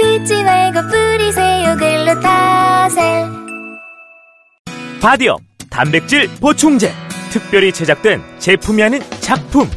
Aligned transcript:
긁지 0.00 0.42
말고 0.44 0.80
뿌리세요 0.88 1.76
글루타셀. 1.76 3.26
바디업 5.00 5.40
단백질 5.68 6.28
보충제. 6.40 6.92
특별히 7.30 7.70
제작된 7.70 8.22
제품이 8.38 8.82
아닌 8.82 9.02
작품. 9.20 9.68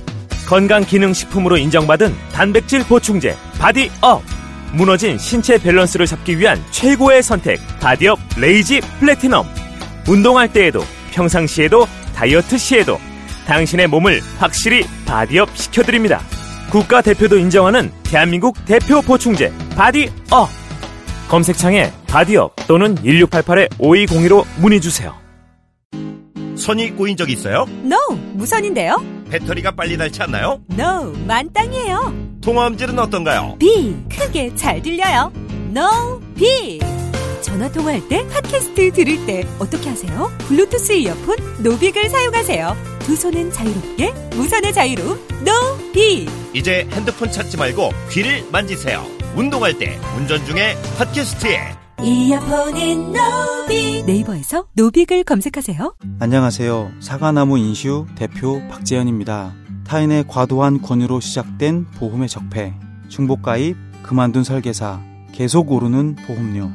건강기능식품으로 0.47 1.57
인정받은 1.57 2.15
단백질 2.31 2.83
보충제 2.85 3.35
바디업. 3.59 4.23
무너진 4.71 5.17
신체 5.17 5.57
밸런스를 5.57 6.05
잡기 6.05 6.39
위한 6.39 6.63
최고의 6.71 7.21
선택 7.21 7.59
바디업 7.79 8.17
레이지 8.37 8.79
플래티넘. 8.99 9.45
운동할 10.07 10.51
때에도 10.51 10.83
평상시에도 11.11 11.85
다이어트 12.15 12.57
시에도 12.57 12.97
당신의 13.45 13.87
몸을 13.87 14.21
확실히 14.39 14.85
바디업 15.05 15.55
시켜드립니다. 15.57 16.21
국가대표도 16.71 17.37
인정하는 17.37 17.91
대한민국 18.03 18.55
대표 18.65 19.01
보충제 19.01 19.51
바디업 19.75 20.49
검색창에 21.29 21.91
바디업 22.07 22.55
또는 22.67 22.95
1688-5202로 22.95 24.45
문의주세요 24.59 25.15
선이 26.55 26.91
꼬인 26.91 27.17
적 27.17 27.29
있어요? 27.29 27.65
NO 27.83 27.97
무선인데요 28.33 29.03
배터리가 29.31 29.71
빨리 29.71 29.97
닳지 29.97 30.21
않나요? 30.21 30.61
NO 30.71 31.13
만땅이에요 31.27 32.13
통화음질은 32.41 32.99
어떤가요? 32.99 33.55
big 33.59 33.95
크게 34.09 34.55
잘 34.55 34.81
들려요 34.81 35.31
노빅 35.71 36.79
전화 37.41 37.69
통화할 37.71 38.07
때 38.07 38.25
팟캐스트 38.27 38.91
들을 38.93 39.25
때 39.25 39.43
어떻게 39.59 39.89
하세요? 39.89 40.31
블루투스 40.47 40.93
이어폰 40.93 41.63
노빅을 41.63 42.09
사용하세요 42.09 42.93
두 42.99 43.15
손은 43.15 43.51
자유롭게 43.51 44.13
무선의 44.35 44.71
자유로 44.71 45.17
노빅 45.41 46.27
이제 46.53 46.87
핸드폰 46.91 47.31
찾지 47.31 47.57
말고 47.57 47.89
귀를 48.11 48.45
만지세요. 48.51 49.22
운동할 49.35 49.77
때, 49.79 49.99
운전 50.15 50.45
중에 50.45 50.75
팟캐스트에 50.97 51.57
이어폰인 52.03 53.13
노빅 53.13 54.05
네이버에서 54.05 54.67
노빅을 54.73 55.23
검색하세요 55.23 55.95
안녕하세요. 56.19 56.91
사과나무 56.99 57.57
인슈 57.57 58.05
대표 58.15 58.61
박재현입니다. 58.69 59.53
타인의 59.87 60.25
과도한 60.27 60.81
권유로 60.81 61.19
시작된 61.19 61.87
보험의 61.97 62.29
적폐, 62.29 62.73
중복가입, 63.07 63.75
그만둔 64.03 64.43
설계사, 64.43 65.01
계속 65.31 65.71
오르는 65.71 66.15
보험료. 66.27 66.69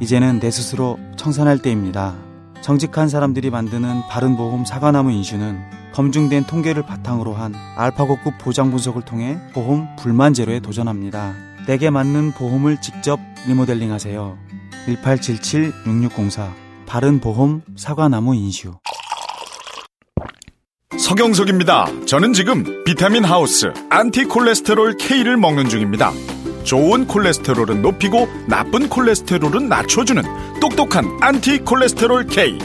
이제는 0.00 0.40
내 0.40 0.50
스스로 0.50 0.98
청산할 1.16 1.58
때입니다. 1.58 2.16
정직한 2.60 3.08
사람들이 3.08 3.50
만드는 3.50 4.02
바른보험 4.08 4.64
사과나무 4.64 5.12
인슈는 5.12 5.60
검증된 5.92 6.44
통계를 6.44 6.84
바탕으로 6.84 7.34
한 7.34 7.54
알파고급 7.76 8.38
보장 8.38 8.70
분석을 8.70 9.02
통해 9.02 9.38
보험 9.52 9.94
불만 9.96 10.34
제로에 10.34 10.60
도전합니다. 10.60 11.49
내게 11.66 11.90
맞는 11.90 12.32
보험을 12.32 12.80
직접 12.80 13.18
리모델링 13.46 13.92
하세요. 13.92 14.38
1877-6604 14.86 16.52
바른보험 16.86 17.62
사과나무 17.76 18.34
인슈 18.34 18.74
서경석입니다. 20.98 21.86
저는 22.06 22.32
지금 22.32 22.84
비타민 22.84 23.24
하우스 23.24 23.72
안티콜레스테롤 23.90 24.96
K를 24.96 25.36
먹는 25.36 25.68
중입니다. 25.68 26.12
좋은 26.64 27.06
콜레스테롤은 27.06 27.80
높이고 27.82 28.28
나쁜 28.46 28.88
콜레스테롤은 28.88 29.68
낮춰주는 29.68 30.22
똑똑한 30.60 31.06
안티콜레스테롤 31.20 32.26
K. 32.26 32.58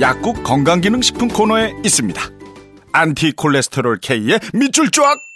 약국 0.00 0.42
건강기능식품 0.44 1.28
코너에 1.28 1.72
있습니다. 1.84 2.20
안티콜레스테롤 2.92 3.98
K의 4.00 4.40
밑줄 4.52 4.90
쫙! 4.90 5.29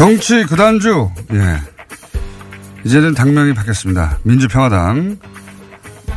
정치 0.00 0.44
구단주, 0.44 1.10
예. 1.34 1.60
이제는 2.84 3.12
당명이 3.12 3.52
바뀌었습니다. 3.52 4.20
민주평화당 4.22 5.18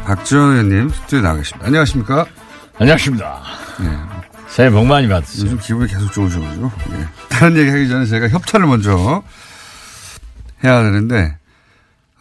박지원 0.05 0.51
의원님 0.51 0.87
스튜디오에 0.87 1.21
나와 1.21 1.35
계십니다. 1.35 1.67
안녕하십니까? 1.67 2.25
안녕하십니까. 2.79 3.43
예. 3.81 3.89
새해 4.47 4.69
복 4.69 4.85
많이 4.85 5.09
받으세요. 5.09 5.47
요즘 5.47 5.59
기분이 5.59 5.89
계속 5.91 6.13
좋으셔가지고. 6.13 6.71
예. 6.93 7.07
다른 7.27 7.57
얘기 7.57 7.69
하기 7.71 7.89
전에 7.89 8.05
제가 8.05 8.29
협찬을 8.29 8.67
먼저 8.67 9.21
해야 10.63 10.81
되는데, 10.81 11.37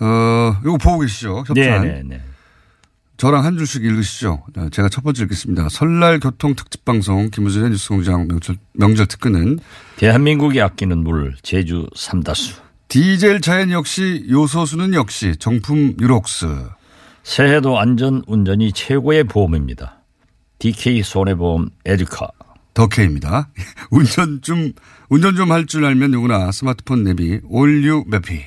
어, 0.01 0.57
이거 0.65 0.77
보고 0.79 0.99
계시죠? 0.99 1.45
협찬. 1.47 1.55
네 1.55 1.79
네 1.79 2.03
네. 2.05 2.21
저랑 3.23 3.45
한 3.45 3.57
줄씩 3.57 3.85
읽으시죠. 3.85 4.43
어, 4.57 4.69
제가 4.73 4.89
첫 4.89 5.05
번째 5.05 5.23
읽겠습니다. 5.23 5.69
설날 5.69 6.19
교통 6.19 6.57
특집 6.57 6.85
방송 6.85 7.31
김우준의 7.31 7.71
뉴스공장 7.71 8.27
명절, 8.27 8.57
명절 8.73 9.07
특근은 9.07 9.61
대한민국이 9.95 10.61
아끼는 10.61 10.99
물 11.05 11.37
제주 11.41 11.87
삼다수. 11.95 12.57
디젤 12.89 13.41
자연 13.41 13.71
역시 13.71 14.27
요소수는 14.29 14.95
역시 14.95 15.37
정품 15.37 15.95
유록스. 16.01 16.49
새해도 17.23 17.79
안전 17.79 18.25
운전이 18.27 18.73
최고의 18.73 19.23
보험입니다. 19.23 20.01
DK 20.59 21.05
손해보험 21.05 21.71
에듀카. 21.85 22.27
덕혜입니다. 22.75 23.51
운전 23.93 24.43
좀, 24.43 24.73
운전 25.09 25.37
좀 25.37 25.53
할 25.53 25.67
줄 25.69 25.85
알면 25.85 26.11
누구나 26.11 26.51
스마트폰 26.51 27.05
내비 27.05 27.39
올뉴 27.45 28.03
맵피. 28.09 28.43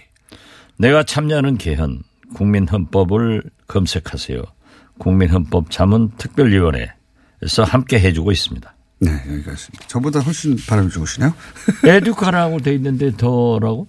내가 0.78 1.04
참여하는 1.04 1.58
개헌 1.58 2.04
국민헌법을 2.34 3.42
검색하세요. 3.68 4.44
국민헌법 5.00 5.72
자문 5.72 6.12
특별위원회에서 6.18 7.64
함께 7.66 8.00
해주고 8.00 8.32
있습니다. 8.32 8.74
네, 9.00 9.12
여기가 9.12 9.52
있습니다. 9.52 9.88
저보다 9.88 10.20
훨씬 10.22 10.56
발음이 10.68 10.90
좋으시네요. 10.90 11.34
에듀카라고 11.86 12.60
돼 12.60 12.74
있는데 12.76 13.12
더라고? 13.16 13.88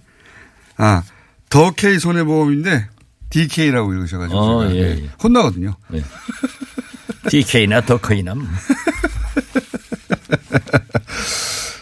아, 0.77 1.03
더케이 1.49 1.97
손해보험인데 1.99 2.87
DK라고 3.29 3.93
읽으셔가지고. 3.93 4.39
어, 4.39 4.69
예, 4.69 4.95
네, 4.95 5.03
예. 5.03 5.09
혼나거든요. 5.23 5.75
네. 5.89 6.03
DK나 7.29 7.81
더케이나. 7.81 8.35
뭐. 8.35 8.45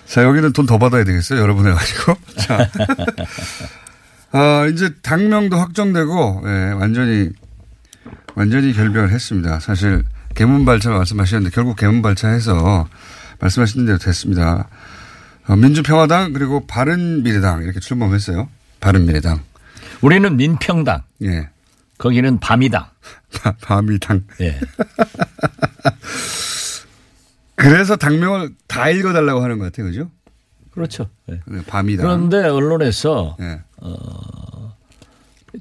자, 0.08 0.24
여기는 0.24 0.54
돈 0.54 0.66
더 0.66 0.78
받아야 0.78 1.04
되겠어요. 1.04 1.40
여러분 1.42 1.68
해가지고. 1.68 2.16
자. 2.38 2.70
아, 4.32 4.66
이제 4.72 4.94
당명도 5.02 5.58
확정되고, 5.58 6.44
예, 6.46 6.72
완전히, 6.80 7.30
완전히 8.36 8.74
결별을 8.74 9.12
했습니다. 9.12 9.60
사실, 9.60 10.04
개문발차 10.36 10.90
말씀하셨는데, 10.92 11.54
결국 11.54 11.78
개문발차해서 11.78 12.88
말씀하신 13.40 13.86
대로 13.86 13.98
됐습니다. 13.98 14.68
어, 15.48 15.56
민주평화당, 15.56 16.34
그리고 16.34 16.66
바른미래당, 16.68 17.64
이렇게 17.64 17.80
출범했어요. 17.80 18.50
바른미래당. 18.82 19.42
우리는 20.02 20.36
민평당. 20.36 21.04
예. 21.24 21.50
거기는 21.98 22.40
밤이당. 22.40 22.86
밤이당. 23.62 24.24
예. 24.42 24.60
그래서 27.56 27.96
당명을 27.96 28.50
다 28.68 28.90
읽어달라고 28.90 29.42
하는 29.42 29.58
것 29.60 29.66
같아요. 29.66 29.88
그죠? 29.88 30.12
그렇죠. 30.72 31.10
예. 31.32 31.40
밤이당. 31.68 32.06
그런데 32.06 32.48
언론에서 32.50 33.38
예. 33.40 33.62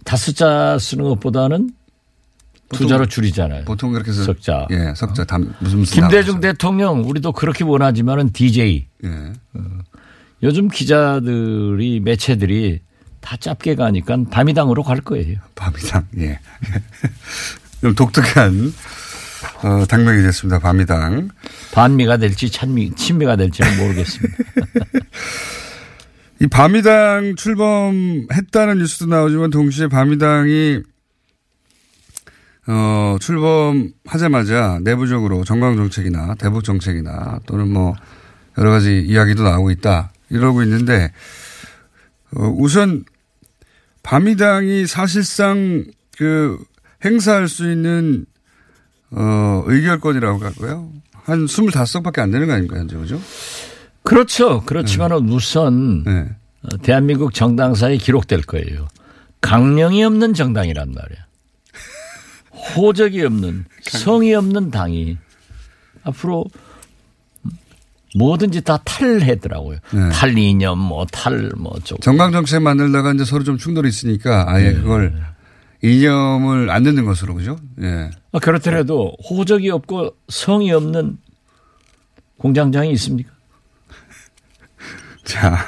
다섯 0.05 0.35
자 0.35 0.77
쓰는 0.79 1.05
것보다는 1.05 1.71
두 2.71 2.87
자로 2.87 3.07
줄이잖아요. 3.07 3.65
보통 3.65 3.93
그렇게 3.93 4.11
해서. 4.11 4.25
석자. 4.25 4.67
예, 4.71 4.93
석자. 4.97 5.25
담, 5.25 5.55
무슨 5.61 5.81
무슨. 5.81 5.95
김대중. 5.95 6.41
대통령 6.41 7.05
우리도 7.09 7.33
그렇게 7.33 7.65
원하지만은 7.65 8.31
DJ. 8.33 8.87
예. 9.05 9.11
요즘 10.43 10.69
기자들이 10.69 12.01
매체들이 12.01 12.81
다 13.21 13.37
짧게 13.39 13.75
가니까 13.77 14.19
밤이당으로 14.31 14.83
갈 14.83 15.01
거예요. 15.01 15.39
밤이당. 15.55 16.07
예. 16.19 16.39
좀 17.81 17.95
독특한 17.95 18.73
어, 19.63 19.85
당명이 19.87 20.23
됐습니다. 20.23 20.59
밤이당. 20.59 21.29
반미가 21.73 22.17
될지 22.19 22.51
찬미, 22.51 22.95
친미가 22.95 23.37
될지는 23.37 23.77
모르겠습니다. 23.79 24.37
이 26.41 26.47
밤이당 26.47 27.37
출범했다는 27.37 28.79
뉴스도 28.79 29.07
나오지만 29.07 29.51
동시에 29.51 29.87
밤이당이 29.89 30.81
어, 32.67 33.17
출범하자마자 33.21 34.81
내부적으로 34.83 35.45
정강 35.45 35.77
정책이나 35.77 36.35
대북 36.37 36.65
정책이나 36.65 37.41
또는 37.47 37.73
뭐 37.73 37.95
여러 38.59 38.71
가지 38.71 39.01
이야기도 39.01 39.43
나오고 39.43 39.71
있다. 39.71 40.13
이러고 40.31 40.63
있는데 40.63 41.13
어, 42.37 42.55
우선 42.59 43.05
바미당이 44.03 44.87
사실상 44.87 45.85
그 46.17 46.59
행사할 47.05 47.49
수 47.49 47.71
있는 47.71 48.27
어, 49.11 49.63
의결권이라고 49.67 50.39
할까요? 50.45 50.91
한 51.13 51.47
25석밖에 51.47 52.19
안 52.19 52.31
되는 52.31 52.47
거 52.47 52.53
아닙니까, 52.53 52.77
현재, 52.77 52.97
그죠? 52.97 53.21
그렇죠. 54.03 54.63
그렇지만은 54.67 55.29
우선 55.31 56.05
네. 56.05 56.29
어, 56.63 56.77
대한민국 56.83 57.33
정당사에 57.33 57.97
기록될 57.97 58.43
거예요. 58.43 58.89
강령이 59.41 60.05
없는 60.05 60.35
정당이란 60.35 60.93
말이야. 60.93 61.24
호적이 62.77 63.25
없는 63.25 63.65
성이 63.83 64.35
없는 64.35 64.71
당이 64.71 65.19
앞으로 66.05 66.47
뭐든지 68.17 68.63
다 68.63 68.79
탈해더라고요. 68.85 69.79
네. 69.93 70.09
탈 70.11 70.39
이념, 70.39 70.79
뭐 70.79 71.05
탈, 71.07 71.51
뭐 71.57 71.73
쪽. 71.83 72.01
정강 72.01 72.33
정책 72.33 72.63
만들다가 72.63 73.13
이제 73.13 73.25
서로 73.25 73.43
좀 73.43 73.59
충돌이 73.59 73.89
있으니까 73.89 74.45
아예 74.49 74.71
네. 74.71 74.75
그걸 74.75 75.15
이념을 75.83 76.71
안 76.71 76.83
듣는 76.85 77.05
것으로, 77.05 77.35
그죠? 77.35 77.57
예. 77.83 78.11
아, 78.33 78.39
그렇더라도 78.39 79.15
호적이 79.29 79.71
없고 79.71 80.15
성이 80.29 80.73
없는 80.73 81.19
공장장이 82.39 82.91
있습니까? 82.93 83.31
자. 85.25 85.67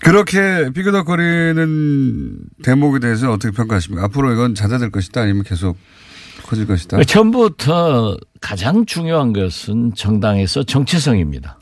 그렇게 0.00 0.70
삐그덕거리는 0.72 2.38
대목에 2.62 3.00
대해서 3.00 3.32
어떻게 3.32 3.54
평가하십니까? 3.54 4.04
앞으로 4.04 4.32
이건 4.32 4.54
잦아들 4.54 4.90
것이다 4.90 5.22
아니면 5.22 5.42
계속 5.42 5.76
커질 6.44 6.66
것이다? 6.66 7.02
처음부터 7.04 8.16
가장 8.40 8.86
중요한 8.86 9.32
것은 9.32 9.94
정당에서 9.94 10.62
정체성입니다. 10.62 11.58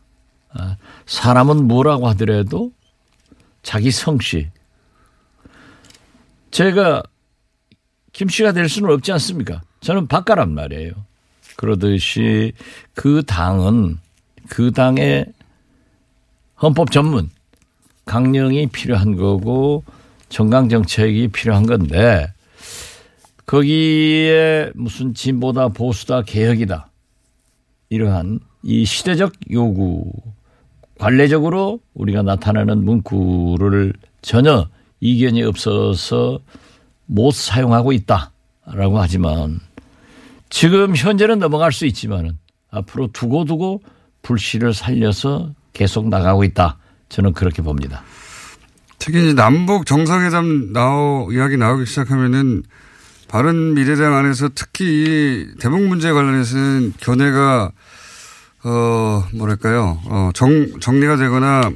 아, 0.51 0.77
사람은 1.07 1.67
뭐라고 1.67 2.09
하더라도 2.11 2.73
자기 3.63 3.91
성씨. 3.91 4.49
제가 6.51 7.03
김 8.13 8.29
씨가 8.29 8.53
될 8.53 8.69
수는 8.69 8.91
없지 8.91 9.13
않습니까? 9.13 9.61
저는 9.81 10.07
박가란 10.07 10.55
말이에요. 10.55 10.93
그러듯이 11.57 12.53
그 12.95 13.23
당은 13.27 13.99
그 14.49 14.71
당의 14.71 15.27
헌법 16.63 16.91
전문 16.91 17.29
강령이 18.07 18.69
필요한 18.69 19.17
거고 19.17 19.85
정강 20.29 20.69
정책이 20.69 21.29
필요한 21.29 21.67
건데 21.67 22.33
거기에 23.47 24.71
무슨 24.75 25.13
진보다 25.13 25.69
보수다 25.69 26.23
개혁이다 26.23 26.89
이러한 27.91 28.41
이 28.63 28.85
시대적 28.85 29.33
요구 29.51 30.11
관례적으로 30.99 31.81
우리가 31.95 32.23
나타내는 32.23 32.85
문구를 32.85 33.93
전혀 34.23 34.69
이견이 35.01 35.43
없어서 35.43 36.41
못 37.07 37.33
사용하고 37.33 37.93
있다라고 37.93 38.99
하지만 38.99 39.61
지금 40.49 40.95
현재는 40.97 41.41
넘어갈 41.41 41.73
수 41.73 41.87
있지만은 41.87 42.39
앞으로 42.71 43.09
두고두고 43.13 43.83
불씨를 44.23 44.75
살려서 44.75 45.53
계속 45.73 46.09
나가고 46.09 46.45
있다. 46.45 46.79
저는 47.09 47.33
그렇게 47.33 47.63
봅니다. 47.63 48.03
특히 48.99 49.23
이제 49.23 49.35
남북 49.35 49.87
정상회담 49.87 50.73
나오 50.73 51.31
이야기 51.33 51.57
나오기 51.57 51.87
시작하면은 51.87 52.63
바른 53.29 53.75
미래당 53.75 54.15
안에서 54.15 54.49
특히 54.55 54.85
이 55.05 55.47
대북 55.61 55.83
문제 55.83 56.13
관련해서는 56.13 56.95
견해가 56.99 57.71
어 58.65 59.25
뭐랄까요 59.35 60.01
어 60.07 60.31
정, 60.35 60.81
정리가 60.81 61.17
되거나 61.17 61.71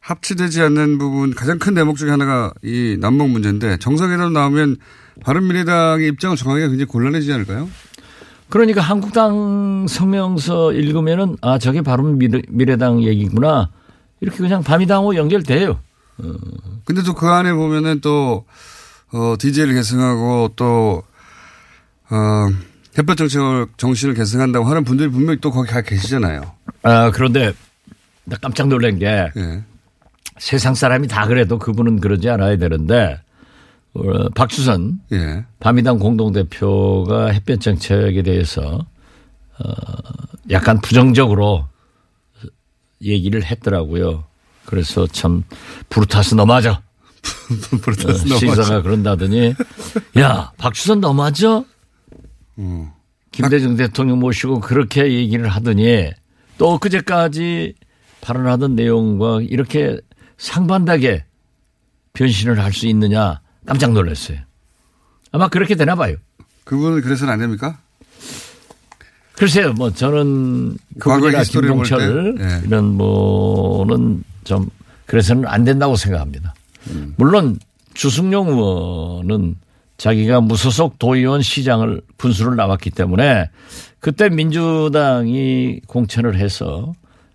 합치되지 0.00 0.62
않는 0.62 0.98
부분 0.98 1.34
가장 1.34 1.58
큰 1.58 1.74
대목 1.74 1.96
중에 1.96 2.10
하나가 2.10 2.52
이 2.62 2.96
남북 3.00 3.30
문제인데 3.30 3.78
정상회담 3.78 4.32
나오면 4.32 4.76
바른 5.22 5.46
미래당의 5.46 6.08
입장을 6.08 6.36
정하기가 6.36 6.68
굉장히 6.68 6.86
곤란해지지 6.86 7.32
않을까요? 7.32 7.68
그러니까 8.48 8.80
한국당 8.80 9.86
성명서 9.88 10.72
읽으면은 10.72 11.36
아 11.40 11.58
저게 11.58 11.82
바로 11.82 12.02
미래, 12.04 12.42
미래당 12.48 13.02
얘기구나 13.02 13.70
이렇게 14.20 14.38
그냥 14.38 14.62
밤이당하고 14.62 15.16
연결돼요. 15.16 15.78
근데 16.84 17.02
또 17.02 17.14
그 17.14 17.26
안에 17.28 17.52
보면은 17.52 18.00
또, 18.00 18.44
어, 19.12 19.34
DJ를 19.38 19.74
계승하고 19.74 20.52
또, 20.56 21.02
어, 22.10 22.48
햇볕 22.98 23.16
정책을, 23.16 23.68
정신을 23.76 24.14
계승한다고 24.14 24.66
하는 24.66 24.84
분들이 24.84 25.08
분명히 25.08 25.40
또 25.40 25.50
거기 25.50 25.70
가 25.70 25.80
계시잖아요. 25.80 26.42
아 26.82 27.10
그런데 27.12 27.52
나 28.24 28.36
깜짝 28.40 28.68
놀란 28.68 28.98
게 28.98 29.30
예. 29.36 29.62
세상 30.38 30.74
사람이 30.74 31.06
다 31.08 31.26
그래도 31.26 31.58
그분은 31.58 32.00
그러지 32.00 32.28
않아야 32.28 32.56
되는데 32.56 33.20
어, 33.94 34.28
박주선 34.30 35.00
예. 35.12 35.44
바미당 35.60 35.98
공동대표가 35.98 37.28
햇볕 37.28 37.60
정책에 37.60 38.22
대해서 38.22 38.84
어, 39.58 39.72
약간 40.50 40.80
부정적으로 40.80 41.68
얘기를 43.02 43.44
했더라고요. 43.44 44.24
그래서 44.64 45.06
참 45.06 45.42
부르타스 45.88 46.34
너마저 46.34 46.80
브루타스 47.82 48.32
어, 48.32 48.36
시사가 48.38 48.82
그런다더니 48.82 49.54
야 50.18 50.52
박주선 50.58 51.00
너마저 51.00 51.64
음. 52.58 52.90
김대중 53.32 53.76
대통령 53.76 54.18
모시고 54.18 54.60
그렇게 54.60 55.12
얘기를 55.12 55.48
하더니 55.48 56.10
또 56.58 56.72
엊그제까지 56.74 57.74
발언하던 58.20 58.74
내용과 58.76 59.40
이렇게 59.42 59.98
상반되게 60.36 61.24
변신을 62.12 62.58
할 62.62 62.72
수 62.72 62.86
있느냐 62.88 63.40
깜짝 63.66 63.92
놀랐어요. 63.92 64.38
아마 65.32 65.48
그렇게 65.48 65.74
되나 65.74 65.94
봐요. 65.94 66.16
그분은 66.64 67.02
그래서는 67.02 67.32
안 67.32 67.38
됩니까? 67.38 67.78
글쎄요, 69.40 69.72
뭐 69.72 69.90
저는 69.90 70.76
그분이나 70.98 71.42
김동철 71.44 72.34
때, 72.36 72.44
예. 72.44 72.60
이런 72.66 72.94
뭐는 72.94 74.22
좀 74.44 74.68
그래서는 75.06 75.46
안 75.46 75.64
된다고 75.64 75.96
생각합니다. 75.96 76.54
음. 76.90 77.14
물론 77.16 77.58
주승용 77.94 78.48
의원은 78.48 79.56
자기가 79.96 80.42
무소속 80.42 80.98
도의원 80.98 81.40
시장을 81.40 82.02
군수를 82.18 82.54
나왔기 82.54 82.90
때문에 82.90 83.48
그때 83.98 84.28
민주당이 84.28 85.80
공천을 85.86 86.36
해서 86.36 86.92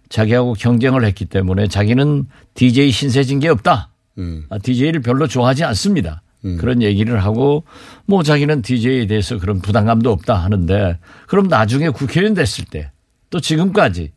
자기하고 0.09 0.53
경쟁을 0.53 1.05
했기 1.05 1.25
때문에 1.25 1.67
자기는 1.67 2.27
DJ 2.53 2.91
신세진 2.91 3.39
게 3.39 3.49
없다. 3.49 3.89
음. 4.19 4.45
DJ를 4.61 5.01
별로 5.01 5.25
좋아하지 5.25 5.63
않습니다. 5.63 6.21
그런 6.59 6.81
얘기를 6.81 7.23
하고 7.23 7.63
뭐 8.05 8.21
자기는 8.23 8.61
DJ에 8.61 9.07
대해서 9.07 9.37
그런 9.39 9.59
부담감도 9.61 10.11
없다 10.11 10.35
하는데 10.35 10.99
그럼 11.27 11.47
나중에 11.47 11.89
국회의원 11.89 12.33
됐을 12.33 12.65
때 12.65 12.91
또 13.29 13.39
지금까지 13.41 14.11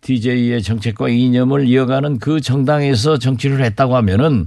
DJ의 0.00 0.62
정책과 0.62 1.08
이념을 1.08 1.66
이어가는 1.66 2.18
그 2.18 2.40
정당에서 2.40 3.18
정치를 3.18 3.62
했다고 3.64 3.96
하면은 3.96 4.46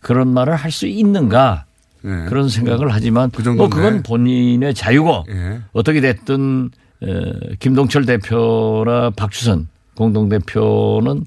그런 0.00 0.28
말을 0.32 0.54
할 0.54 0.70
수 0.70 0.86
있는가 0.86 1.66
예. 2.04 2.08
그런 2.28 2.48
생각을 2.48 2.92
하지만 2.92 3.30
그. 3.30 3.42
뭐 3.58 3.68
그건 3.68 4.02
본인의 4.02 4.74
자유고 4.74 5.26
예. 5.28 5.60
어떻게 5.72 6.00
됐든 6.00 6.70
에, 7.02 7.54
김동철 7.58 8.06
대표나 8.06 9.10
박주선 9.10 9.68
공동대표는 9.96 11.26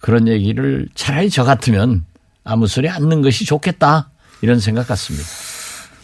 그런 0.00 0.26
얘기를 0.26 0.88
차라리 0.94 1.30
저 1.30 1.44
같으면 1.44 2.04
아무 2.44 2.66
소리 2.66 2.88
안 2.88 3.02
넣는 3.02 3.22
것이 3.22 3.44
좋겠다 3.46 4.10
이런 4.42 4.60
생각 4.60 4.86
같습니다. 4.88 5.26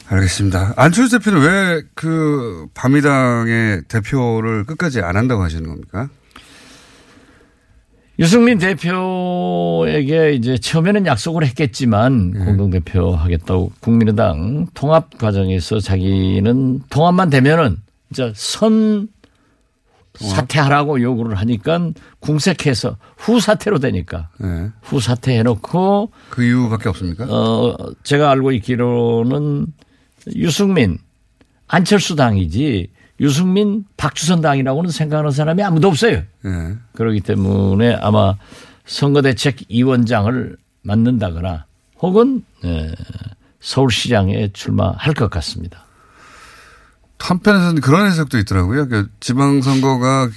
알겠습니다. 0.09 0.73
안철수 0.77 1.19
대표는 1.19 1.41
왜 1.43 1.83
그 1.95 2.67
바미당의 2.75 3.83
대표를 3.89 4.65
끝까지 4.65 5.01
안 5.03 5.17
한다고 5.17 5.43
하시는 5.43 5.69
겁니까? 5.69 6.09
유승민 8.21 8.59
대표에게 8.59 10.33
이제 10.33 10.57
처음에는 10.59 11.07
약속을 11.07 11.45
했겠지만 11.47 12.33
공동대표 12.45 13.15
하겠다고 13.15 13.71
국민의당 13.81 14.67
통합 14.75 15.17
과정에서 15.19 15.79
자기는 15.79 16.81
통합만 16.91 17.31
되면은 17.31 17.77
이제 18.11 18.33
선 18.35 19.09
사퇴하라고 20.19 21.01
요구를 21.01 21.37
하니까 21.37 21.91
궁색해서 22.21 22.97
후사퇴로 23.17 23.79
되니까 23.79 24.29
예. 24.43 24.71
후사퇴 24.83 25.39
해놓고 25.39 26.11
그 26.31 26.45
이유밖에 26.45 26.89
없습니까? 26.89 27.25
어 27.29 27.77
제가 28.03 28.31
알고 28.31 28.53
있기로는 28.53 29.67
유승민 30.35 30.99
안철수 31.67 32.17
당이지 32.17 32.91
유승민 33.21 33.85
박주선 33.97 34.41
당이라고는 34.41 34.91
생각하는 34.91 35.31
사람이 35.31 35.63
아무도 35.63 35.89
없어요. 35.89 36.17
예. 36.45 36.77
그렇기 36.95 37.21
때문에 37.21 37.95
아마 37.95 38.35
선거대책위원장을 38.87 40.57
맡는다거나 40.83 41.67
혹은 42.01 42.45
에, 42.65 42.93
서울시장에 43.61 44.51
출마할 44.53 45.15
것 45.15 45.29
같습니다. 45.31 45.85
한편에서는 47.19 47.81
그런 47.81 48.07
해석도 48.07 48.39
있더라고요. 48.39 48.89
그 48.89 49.09
지방선거가 49.21 50.31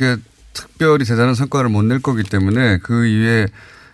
특별히 0.54 1.06
대단한 1.06 1.34
성과를 1.36 1.70
못 1.70 1.84
낼 1.86 2.02
거기 2.02 2.24
때문에 2.24 2.78
그 2.80 3.06
이후에 3.06 3.48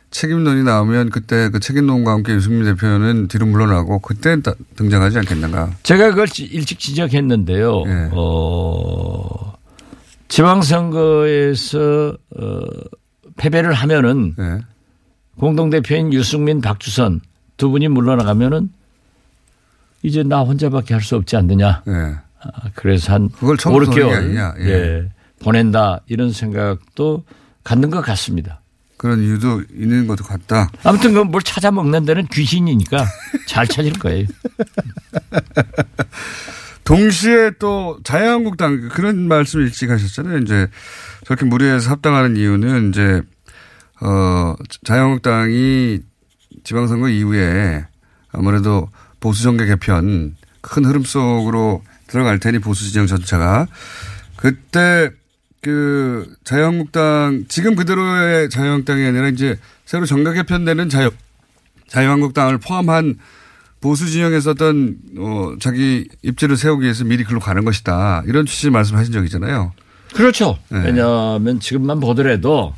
책임론이 0.09 0.63
나오면 0.63 1.09
그때 1.09 1.49
그 1.49 1.59
책임론과 1.59 2.11
함께 2.11 2.33
유승민 2.33 2.63
대표는 2.63 3.27
뒤로 3.27 3.45
물러나고 3.45 3.99
그때 3.99 4.37
등장하지 4.75 5.19
않겠는가. 5.19 5.71
제가 5.83 6.11
그걸 6.11 6.27
일찍 6.39 6.79
지적했는데요. 6.79 7.83
네. 7.85 8.09
어, 8.13 9.53
지방선거에서 10.29 12.17
어, 12.37 12.59
패배를 13.35 13.73
하면은 13.73 14.33
네. 14.37 14.59
공동대표인 15.37 16.13
유승민, 16.13 16.61
박주선 16.61 17.21
두 17.57 17.69
분이 17.69 17.87
물러나가면은 17.89 18.69
이제 20.03 20.23
나 20.23 20.39
혼자밖에 20.41 20.93
할 20.93 21.01
수 21.03 21.15
없지 21.15 21.35
않느냐. 21.35 21.83
네. 21.85 22.15
아, 22.41 22.69
그래서 22.75 23.13
한 23.13 23.29
그걸 23.29 23.55
5, 23.55 23.57
6개월 23.57 24.59
예. 24.59 24.69
예. 24.69 25.09
보낸다 25.39 26.01
이런 26.07 26.31
생각도 26.31 27.23
갖는 27.63 27.89
것 27.89 28.01
같습니다. 28.01 28.61
그런 28.97 29.21
이유도 29.21 29.63
있는 29.73 30.07
것도 30.07 30.23
같다. 30.23 30.69
아무튼 30.83 31.13
그뭘 31.13 31.41
찾아 31.43 31.71
먹는 31.71 32.05
데는 32.05 32.25
귀신이니까 32.27 33.05
잘 33.47 33.67
찾을 33.67 33.93
거예요. 33.93 34.25
동시에 36.83 37.51
또 37.59 37.99
자유한국당 38.03 38.89
그런 38.89 39.27
말씀 39.27 39.61
일찍 39.61 39.91
하셨잖아요. 39.91 40.39
이제 40.39 40.67
저렇게 41.25 41.45
무리해서 41.45 41.91
합당하는 41.91 42.37
이유는 42.37 42.89
이제 42.89 43.21
어 44.01 44.55
자유한국당이 44.85 45.99
지방선거 46.63 47.09
이후에 47.09 47.85
아무래도 48.31 48.89
보수 49.19 49.43
정계 49.43 49.65
개편 49.65 50.35
큰 50.61 50.85
흐름 50.85 51.03
속으로 51.03 51.83
들어갈 52.07 52.39
테니 52.39 52.59
보수 52.59 52.89
진영 52.89 53.07
전체가 53.07 53.67
그때 54.35 55.11
그 55.61 56.33
자유한국당 56.43 57.45
지금 57.47 57.75
그대로의 57.75 58.49
자유한국당이 58.49 59.05
아니라 59.05 59.27
이제 59.27 59.57
새로 59.85 60.05
정가 60.05 60.33
개편되는 60.33 60.89
자유 60.89 61.09
자유한국당을 61.87 62.57
포함한 62.57 63.15
보수 63.81 64.09
진영에서 64.09 64.51
어떤 64.51 64.97
어 65.17 65.55
자기 65.59 66.07
입지를 66.21 66.57
세우기 66.57 66.83
위해서 66.83 67.03
미리 67.03 67.23
글로 67.23 67.39
가는 67.39 67.63
것이다 67.63 68.23
이런 68.25 68.45
취지 68.45 68.69
말씀하신 68.69 69.13
적이잖아요. 69.13 69.73
그렇죠. 70.13 70.57
네. 70.69 70.83
왜냐하면 70.85 71.59
지금만 71.59 71.99
보더라도 71.99 72.73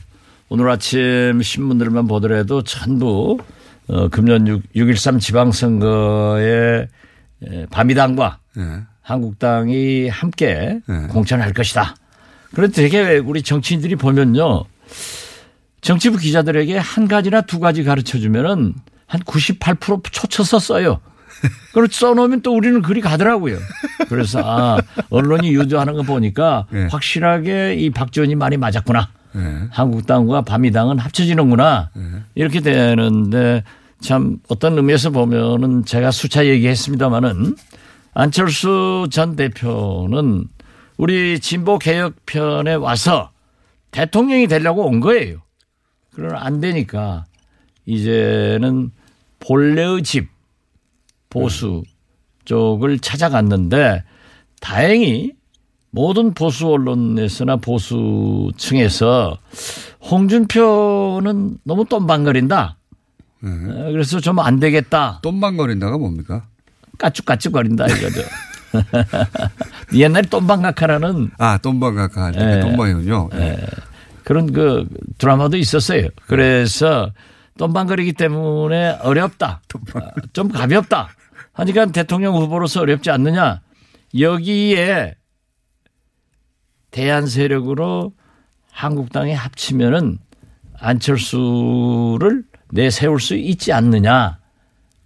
오늘 0.50 0.70
아침 0.70 1.42
신문들만 1.42 2.08
보더라도 2.08 2.64
전부 2.64 3.38
어, 3.88 4.08
금년 4.10 4.48
6, 4.48 4.74
6.13 4.74 5.20
지방선거에 5.20 6.88
바미당과 7.72 8.40
네. 8.56 8.64
한국당이 9.10 10.08
함께 10.08 10.80
네. 10.86 11.08
공천할 11.08 11.54
것이다. 11.54 11.96
그런데 12.54 12.84
되게 12.84 13.18
우리 13.18 13.42
정치인들이 13.42 13.96
보면요. 13.96 14.66
정치부 15.82 16.18
기자들에게 16.18 16.78
한 16.78 17.08
가지나 17.08 17.42
두 17.42 17.60
가지 17.60 17.84
가르쳐 17.84 18.20
주면은 18.20 18.76
한 19.08 19.22
98% 19.22 20.04
초쳐서 20.12 20.60
써요. 20.60 21.00
그걸 21.70 21.88
써놓으면 21.90 22.42
또 22.42 22.56
우리는 22.56 22.82
그리 22.84 23.02
가더라고요. 23.02 23.58
그래서 24.10 24.42
아, 24.44 24.78
언론이 25.10 25.54
유도하는 25.54 25.96
거 25.96 26.04
보니까 26.04 26.68
네. 26.70 26.88
확실하게 26.92 27.76
이 27.76 27.90
박지원이 27.90 28.36
말이 28.36 28.58
맞았구나. 28.58 29.10
네. 29.34 29.42
한국당과 29.72 30.42
바미당은 30.42 31.00
합쳐지는구나. 31.00 31.90
네. 31.96 32.04
이렇게 32.36 32.60
되는데 32.60 33.64
참 34.02 34.38
어떤 34.50 34.78
의미에서 34.78 35.10
보면은 35.10 35.86
제가 35.86 36.12
수차 36.12 36.46
얘기했습니다마는 36.46 37.56
안철수 38.20 39.08
전 39.10 39.38
대표는 39.38 40.46
우리 40.98 41.40
진보 41.40 41.80
개혁편에 41.80 42.74
와서 42.74 43.32
대통령이 43.92 44.48
되려고 44.48 44.86
온 44.86 45.00
거예요. 45.00 45.38
그러나 46.12 46.44
안 46.44 46.60
되니까 46.60 47.24
이제는 47.86 48.92
본래의 49.40 50.04
집 50.04 50.28
보수 51.30 51.84
쪽을 52.44 53.00
찾아갔는데 53.00 54.04
다행히 54.60 55.32
모든 55.90 56.34
보수 56.34 56.68
언론에서나 56.68 57.56
보수층에서 57.56 59.38
홍준표는 60.12 61.60
너무 61.64 61.86
똠방거린다. 61.86 62.76
네. 63.42 63.50
그래서 63.94 64.20
좀 64.20 64.40
안 64.40 64.60
되겠다. 64.60 65.22
똠방거린다가 65.24 65.98
뭡니까? 65.98 66.48
까쭉까쭉거린다 67.00 67.88
이거죠. 67.88 68.22
옛날에 69.96 70.28
똠방각하라는 70.28 71.32
아 71.40 71.58
똠방각하 71.58 72.32
네. 72.32 72.60
똠방이군요. 72.60 73.30
네. 73.34 73.58
그런 74.24 74.54
그 74.54 74.88
드라마도 75.18 75.58
있었어요. 75.58 76.10
그래서 76.28 77.12
똠방거리기 77.58 78.14
때문에 78.14 79.00
어렵다. 79.02 79.62
좀 80.34 80.50
가볍다. 80.50 81.10
하니까 81.54 81.88
대통령 81.88 82.36
후보로서 82.36 82.82
어렵지 82.82 83.10
않느냐. 83.10 83.62
여기에 84.18 85.16
대한 86.92 87.28
세력으로 87.28 88.14
한국당에 88.72 89.34
합치면은 89.34 90.20
안철수를 90.80 92.44
내세울 92.72 93.20
수 93.20 93.36
있지 93.36 93.74
않느냐. 93.74 94.39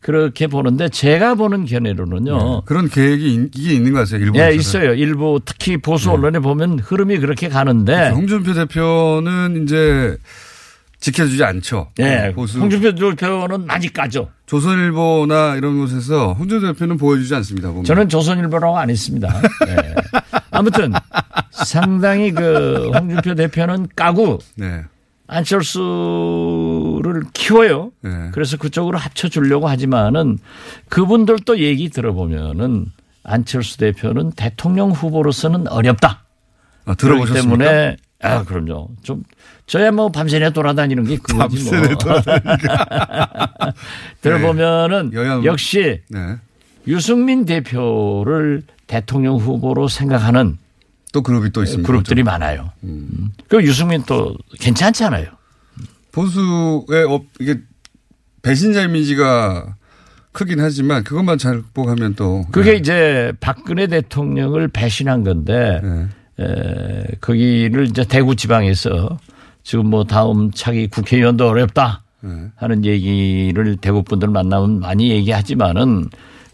그렇게 0.04 0.48
보는데 0.48 0.90
제가 0.90 1.36
보는 1.36 1.66
견해로는요. 1.66 2.38
네, 2.38 2.62
그런 2.66 2.90
계획이 2.90 3.50
이게 3.56 3.74
있는 3.74 3.94
것 3.94 4.00
같아요. 4.00 4.20
일부. 4.20 4.38
네, 4.38 4.54
있어요. 4.54 4.94
일부 4.94 5.40
특히 5.44 5.78
보수 5.78 6.10
네. 6.10 6.14
언론에 6.16 6.40
보면 6.40 6.80
흐름이 6.80 7.20
그렇게 7.20 7.48
가는데. 7.48 7.94
그렇죠. 7.96 8.16
홍준표 8.16 8.54
대표는 8.54 9.64
이제 9.64 10.18
지켜주지 11.00 11.44
않죠. 11.46 11.88
네. 11.96 12.34
보수. 12.34 12.60
홍준표 12.60 12.94
대표는 12.96 13.66
많이 13.66 13.92
까죠. 13.92 14.30
조선일보나 14.46 15.56
이런 15.56 15.80
곳에서 15.80 16.34
홍준표 16.34 16.68
대표는 16.74 16.98
보여주지 16.98 17.34
않습니다. 17.36 17.70
보면. 17.70 17.86
저는 17.86 18.10
조선일보라고 18.10 18.78
안 18.78 18.90
했습니다. 18.90 19.42
네. 19.66 19.96
아무튼 20.52 20.92
상당히 21.52 22.32
그 22.32 22.92
홍준표 22.94 23.36
대표는 23.36 23.88
까고 23.96 24.40
네. 24.56 24.84
안철수 25.28 26.73
를 27.12 27.24
키워요. 27.34 27.92
네. 28.02 28.30
그래서 28.32 28.56
그쪽으로 28.58 28.98
합쳐주려고 28.98 29.68
하지만은 29.68 30.38
그분들도 30.90 31.60
얘기 31.60 31.90
들어보면은 31.90 32.86
안철수 33.24 33.78
대표는 33.78 34.32
대통령 34.32 34.92
후보로서는 34.92 35.68
어렵다. 35.68 36.24
아, 36.86 36.96
들어보셨습니까? 36.96 37.58
때문에 37.58 37.98
아 38.22 38.44
그럼요. 38.44 38.90
좀 39.02 39.24
저야 39.68 39.92
뭐 39.92 40.10
밤새내 40.10 40.52
돌아다니는 40.52 41.04
게 41.06 41.18
그거지 41.18 41.64
뭐. 41.64 41.74
들어보면은 44.22 45.12
네. 45.12 45.46
역시 45.46 46.02
네. 46.10 46.38
유승민 46.88 47.46
대표를 47.46 48.64
대통령 48.88 49.38
후보로 49.38 49.88
생각하는 49.88 50.58
또 51.12 51.22
그룹이 51.22 51.52
또 51.52 51.64
있습니다. 51.64 51.86
그룹들이 51.86 52.24
많아요. 52.24 52.72
음. 52.84 53.32
그 53.48 53.62
유승민 53.64 54.04
또 54.04 54.36
괜찮잖아요. 54.60 55.28
보수의 56.14 57.04
업, 57.10 57.26
이게 57.42 57.60
배신자 58.42 58.84
이미지가 58.84 59.76
크긴 60.32 60.60
하지만 60.62 61.04
그것만 61.04 61.38
잘 61.38 61.62
극복하면 61.62 62.16
또. 62.16 62.46
그게 62.52 62.72
네. 62.72 62.78
이제 62.78 63.34
박근혜 63.40 63.88
대통령을 63.88 64.68
배신한 64.70 65.24
건데 65.24 65.82
네. 65.84 66.08
에, 66.40 67.04
거기를 67.20 67.88
이제 67.88 68.06
대구 68.06 68.36
지방에서 68.36 69.20
지금 69.64 69.88
뭐 69.88 70.04
다음 70.04 70.52
차기 70.52 70.88
국회의원도 70.88 71.48
어렵다 71.48 72.04
네. 72.22 72.52
하는 72.56 72.86
얘기를 72.86 73.78
대구 73.78 74.04
분들 74.04 74.30
만나면 74.30 74.80
많이 74.80 75.10
얘기하지만은 75.12 76.10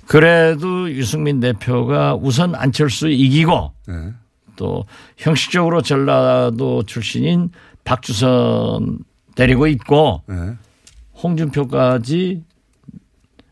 그래도 0.06 0.90
유승민 0.92 1.40
대표가 1.40 2.16
우선 2.16 2.56
안철수 2.56 3.10
이기고 3.10 3.74
네. 3.88 3.94
또 4.56 4.86
형식적으로 5.18 5.82
전라도 5.82 6.84
출신인 6.84 7.50
박주선 7.84 9.00
데리고 9.40 9.68
있고 9.68 10.22
네. 10.28 10.58
홍준표까지 11.24 12.44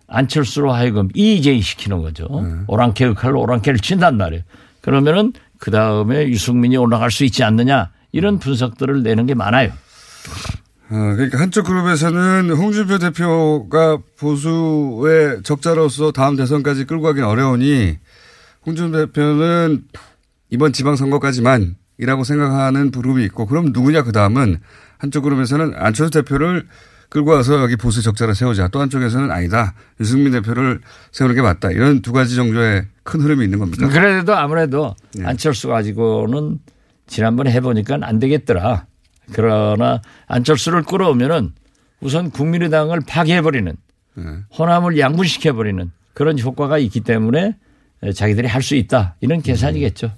안철수로 0.08 0.74
하여금 0.74 1.08
이재희 1.13 1.62
시키는 1.62 2.01
거죠. 2.01 2.27
네. 2.44 2.63
오랑캐 2.67 3.06
역할로 3.06 3.41
오랑캐를 3.41 3.79
친단 3.79 4.17
말이에요. 4.17 4.44
그러면은 4.82 5.32
그 5.58 5.72
다음에 5.72 6.27
유승민이 6.27 6.75
올라갈 6.75 7.10
수 7.10 7.24
있지 7.24 7.44
않느냐 7.44 7.91
이런 8.12 8.38
분석들을 8.38 9.01
내는 9.03 9.27
게 9.27 9.34
많아요. 9.34 9.72
아, 10.89 11.13
그러니까 11.15 11.39
한쪽 11.39 11.65
그룹에서는 11.65 12.51
홍준표 12.51 12.98
대표가 12.98 14.00
보수의 14.20 15.41
적자로서 15.44 16.12
다음 16.12 16.36
대선까지 16.36 16.86
끌고 16.86 17.03
가긴 17.03 17.24
어려우니 17.24 17.98
홍준표 18.65 19.06
대표는 19.06 19.86
이번 20.50 20.74
지방선거까지만이라고 20.74 22.24
생각하는 22.25 22.91
그룹이 22.91 23.24
있고 23.25 23.46
그럼 23.46 23.72
누구냐 23.72 24.03
그 24.03 24.12
다음은 24.12 24.60
한쪽 24.98 25.22
그룹에서는 25.22 25.74
안철수 25.75 26.12
대표를 26.12 26.66
끌고 27.10 27.32
와서 27.32 27.62
여기 27.62 27.75
보수 27.77 28.01
적자를 28.01 28.36
세우자. 28.36 28.68
또 28.68 28.82
한쪽에서는 28.82 29.32
아니다. 29.32 29.74
유승민 30.00 30.34
대표를 30.34 30.82
세우는 31.12 31.36
게 31.36 31.42
맞다. 31.42 31.72
이런 31.72 32.01
두 32.01 32.12
가지 32.12 32.36
정도의 32.36 32.86
큰 33.04 33.22
흐름이 33.22 33.46
있는 33.46 33.60
겁니다. 33.60 33.88
그래도 33.88 34.36
아무래도 34.36 34.94
네. 35.16 35.25
안철수 35.25 35.70
가지고는 35.70 36.60
지난번에 37.08 37.51
해보니까 37.51 37.98
안 38.01 38.20
되겠더라. 38.20 38.86
그러나 39.32 40.01
안철수를 40.27 40.84
끌어오면은 40.84 41.54
우선 42.01 42.30
국민의당을 42.30 43.01
파괴해버리는 43.08 43.74
네. 44.16 44.24
호남을 44.58 45.00
양분시켜버리는 45.00 45.92
그런 46.13 46.39
효과가 46.39 46.77
있기 46.80 47.01
때문에 47.01 47.56
자기들이 48.13 48.48
할 48.48 48.62
수 48.62 48.75
있다. 48.75 49.16
이런 49.22 49.42
계산이겠죠. 49.42 50.12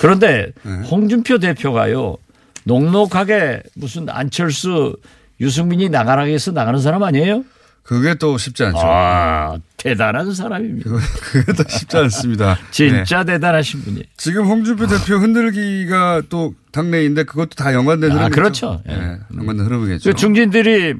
그런데 0.00 0.52
홍준표 0.90 1.38
대표가요. 1.38 2.16
녹록하게 2.64 3.62
무슨 3.74 4.08
안철수 4.08 4.96
유승민이 5.40 5.88
나가라 5.88 6.22
해서 6.22 6.52
나가는 6.52 6.80
사람 6.80 7.02
아니에요? 7.02 7.44
그게 7.82 8.14
또 8.14 8.38
쉽지 8.38 8.62
않죠. 8.64 8.78
아, 8.80 9.56
대단한 9.76 10.32
사람입니다. 10.32 10.88
그게 10.88 11.52
또 11.52 11.64
쉽지 11.68 11.96
않습니다. 11.96 12.56
진짜 12.70 13.24
네. 13.24 13.32
대단하신 13.32 13.82
분이에요. 13.82 14.04
지금 14.16 14.46
홍준표 14.46 14.86
대표 14.86 15.16
흔들기가 15.16 16.22
또 16.28 16.54
당내인데 16.70 17.24
그것도 17.24 17.50
다 17.56 17.74
연관된 17.74 18.12
아, 18.12 18.14
흐름이죠. 18.14 18.34
그렇죠. 18.34 18.82
네, 18.86 19.18
연관된 19.36 19.66
흐름이겠죠. 19.66 20.10
그 20.10 20.16
중진들이 20.16 20.94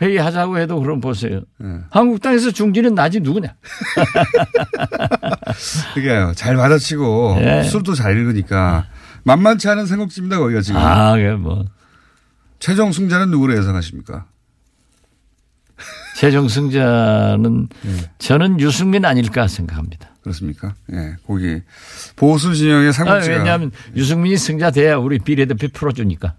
회의하자고 0.00 0.58
해도 0.58 0.80
그럼 0.80 1.00
보세요. 1.00 1.42
네. 1.58 1.78
한국당에서 1.90 2.52
중진은 2.52 2.94
나지 2.94 3.20
누구냐? 3.20 3.54
그게요. 5.94 6.32
잘 6.36 6.56
받아치고 6.56 7.38
예. 7.40 7.62
술도 7.64 7.94
잘 7.94 8.16
읽으니까 8.16 8.86
만만치 9.24 9.68
않은 9.68 9.86
생각집니다 9.86 10.38
거기가 10.38 10.60
지금. 10.60 10.80
아, 10.80 11.16
그 11.16 11.22
뭐. 11.38 11.64
최종 12.58 12.92
승자는 12.92 13.30
누구로 13.30 13.56
예상하십니까? 13.56 14.26
최종 16.16 16.48
승자는 16.48 17.68
네. 17.82 18.10
저는 18.18 18.60
유승민 18.60 19.04
아닐까 19.04 19.48
생각합니다. 19.48 20.10
그렇습니까? 20.22 20.74
예, 20.92 21.16
거기 21.26 21.62
보수 22.14 22.54
진영의 22.54 22.90
아, 22.90 22.92
삼국지가 22.92 23.38
왜냐하면 23.38 23.72
유승민이 23.96 24.36
승자 24.36 24.70
돼야 24.70 24.96
우리 24.96 25.18
비례대표 25.18 25.68
풀어주니까. 25.72 26.34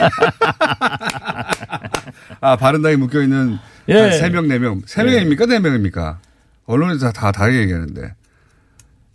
아 2.40 2.56
바른당에 2.56 2.96
묶여 2.96 3.20
있는 3.20 3.58
예. 3.88 4.00
한 4.00 4.10
3명 4.10 4.46
4명. 4.46 4.86
3명입니까? 4.86 5.40
4명입니까? 5.40 6.16
언론에서 6.64 7.12
다, 7.12 7.12
다 7.12 7.32
다르게 7.32 7.60
얘기하는데. 7.60 8.14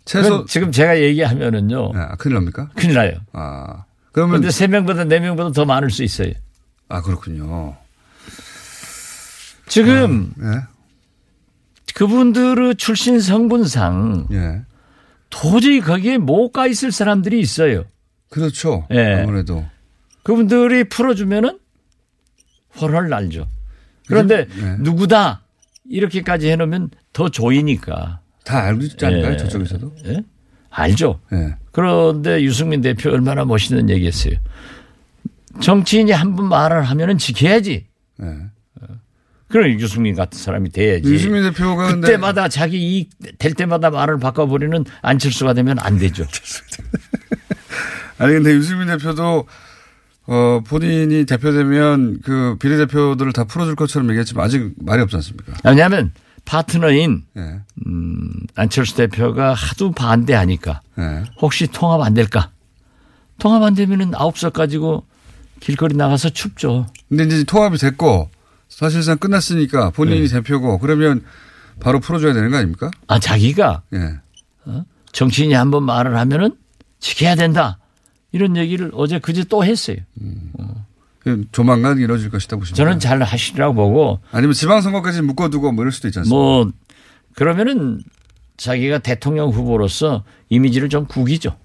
최소 0.04 0.44
지금 0.46 0.72
제가 0.72 1.00
얘기하면은요. 1.00 1.92
아, 1.94 2.16
큰일 2.16 2.34
납니까? 2.34 2.70
큰일 2.74 2.94
나요. 2.94 3.12
아. 3.32 3.84
그러면 4.12 4.32
그런데 4.32 4.50
세명보다네명보다 4.50 5.52
더 5.52 5.64
많을 5.64 5.90
수 5.90 6.02
있어요. 6.02 6.32
아, 6.88 7.00
그렇군요. 7.02 7.76
지금 9.68 10.32
예. 10.42 10.60
그분들의 11.94 12.76
출신 12.76 13.20
성분상 13.20 14.28
예. 14.32 14.62
도저히 15.30 15.80
거기에 15.80 16.18
못 16.18 16.52
가 16.52 16.66
있을 16.66 16.92
사람들이 16.92 17.40
있어요. 17.40 17.84
그렇죠. 18.28 18.86
예. 18.90 19.22
아무래도 19.22 19.64
그분들이 20.22 20.84
풀어주면은 20.84 21.58
훨훨 22.80 23.08
날죠. 23.08 23.48
그런데 24.06 24.46
네. 24.46 24.76
누구다 24.80 25.42
이렇게까지 25.88 26.50
해놓으면 26.50 26.90
더 27.12 27.28
조이니까. 27.28 28.20
다 28.44 28.62
알고 28.64 28.82
있지 28.82 29.04
않을까요? 29.06 29.32
예. 29.32 29.36
저쪽에서도? 29.36 29.94
예? 30.06 30.24
알죠. 30.70 31.20
예. 31.32 31.56
그런데 31.70 32.42
유승민 32.42 32.80
대표 32.80 33.10
얼마나 33.10 33.44
멋있는 33.44 33.88
얘기 33.90 34.06
했어요. 34.06 34.34
정치인이 35.60 36.10
한 36.12 36.34
번 36.34 36.48
말을 36.48 36.82
하면은 36.82 37.18
지켜야지. 37.18 37.86
예. 38.22 38.26
그럼 39.48 39.78
유승민 39.78 40.14
같은 40.14 40.38
사람이 40.38 40.70
돼야지. 40.70 41.12
유승민 41.12 41.42
대표가 41.42 41.94
그때마다 41.96 42.48
자기 42.48 42.78
이익 42.78 43.10
될 43.38 43.52
때마다 43.52 43.90
말을 43.90 44.18
바꿔버리는 44.18 44.84
안철수가 45.02 45.52
되면 45.52 45.78
안 45.78 45.98
되죠. 45.98 46.24
아니 48.18 48.32
근데 48.34 48.52
유승민 48.52 48.86
대표도 48.88 49.46
어 50.26 50.60
본인이 50.66 51.26
대표되면 51.26 52.20
그 52.24 52.56
비례대표들을 52.60 53.32
다 53.32 53.44
풀어줄 53.44 53.74
것처럼 53.74 54.08
얘기했지만 54.10 54.44
아직 54.46 54.72
말이 54.80 55.02
없지 55.02 55.16
않습니까? 55.16 55.52
왜냐하면 55.64 56.12
파트너인 56.44 57.24
예. 57.36 57.60
음, 57.86 58.30
안철수 58.54 58.96
대표가 58.96 59.54
하도 59.54 59.92
반대하니까 59.92 60.80
예. 60.98 61.24
혹시 61.40 61.66
통합 61.66 62.00
안 62.00 62.14
될까? 62.14 62.50
통합 63.38 63.62
안 63.62 63.74
되면은 63.74 64.14
아홉 64.14 64.38
석 64.38 64.52
가지고 64.52 65.06
길거리 65.60 65.96
나가서 65.96 66.30
춥죠. 66.30 66.86
근데 67.08 67.24
이제 67.24 67.44
통합이 67.44 67.78
됐고 67.78 68.30
사실상 68.68 69.18
끝났으니까 69.18 69.90
본인이 69.90 70.26
네. 70.26 70.28
대표고 70.28 70.78
그러면 70.78 71.24
바로 71.80 72.00
풀어줘야 72.00 72.32
되는 72.32 72.50
거 72.50 72.56
아닙니까? 72.56 72.90
아 73.06 73.18
자기가 73.18 73.82
예. 73.94 74.18
정치인이 75.12 75.54
한번 75.54 75.84
말을 75.84 76.16
하면은 76.16 76.56
지켜야 77.00 77.34
된다. 77.34 77.78
이런 78.32 78.56
얘기를 78.56 78.90
어제 78.94 79.18
그제 79.18 79.44
또 79.44 79.64
했어요. 79.64 79.96
그 80.18 80.64
조만간 81.52 81.98
이루어질 81.98 82.30
것이다 82.30 82.56
보십니까? 82.56 82.76
저는 82.84 82.98
잘 82.98 83.22
하시라고 83.22 83.74
보고 83.74 84.20
아니면 84.32 84.54
지방선거까지 84.54 85.22
묶어두고 85.22 85.72
뭐 85.72 85.84
이럴 85.84 85.92
수도 85.92 86.08
있지 86.08 86.18
않습니까? 86.18 86.36
뭐 86.36 86.70
그러면은 87.34 88.02
자기가 88.56 88.98
대통령 88.98 89.50
후보로서 89.50 90.24
이미지를 90.48 90.88
좀 90.88 91.06
구기죠. 91.06 91.56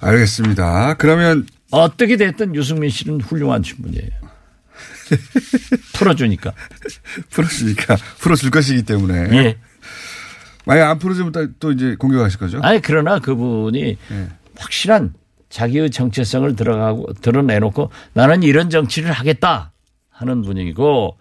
알겠습니다. 0.00 0.94
그러면 0.94 1.46
어떻게 1.70 2.16
됐든 2.16 2.54
유승민 2.54 2.90
씨는 2.90 3.20
훌륭한 3.20 3.62
분이에요. 3.62 4.08
풀어주니까. 5.94 6.52
풀어주니까 7.30 7.96
풀어줄 8.18 8.50
것이기 8.50 8.82
때문에 8.82 9.28
예. 9.36 9.58
만약 10.64 10.90
안 10.90 10.98
풀어주면 10.98 11.32
또- 11.32 11.52
또 11.58 11.72
이제 11.72 11.94
공격하실 11.98 12.38
거죠? 12.38 12.60
아니 12.62 12.80
그러나 12.80 13.18
그분이 13.18 13.96
예. 14.10 14.28
확실한 14.56 15.14
자기의 15.54 15.90
정체성을 15.92 16.56
들어가고 16.56 17.12
드러내놓고 17.22 17.90
나는 18.12 18.42
이런 18.42 18.70
정치를 18.70 19.12
하겠다 19.12 19.70
하는 20.10 20.42
분이고 20.42 21.16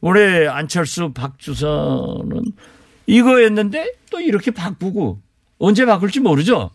우리 0.00 0.48
안철수 0.48 1.12
박주선은 1.12 2.42
이거였는데 3.06 3.92
또 4.10 4.20
이렇게 4.20 4.50
바꾸고 4.50 5.20
언제 5.58 5.86
바꿀지 5.86 6.18
모르죠. 6.18 6.70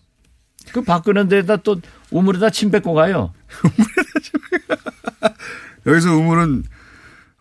그 0.71 0.81
바꾸는 0.81 1.27
데다 1.27 1.57
또 1.57 1.81
우물에다 2.09 2.51
침 2.51 2.71
뱉고 2.71 2.93
가요. 2.93 3.33
여기서 5.85 6.15
우물은 6.15 6.63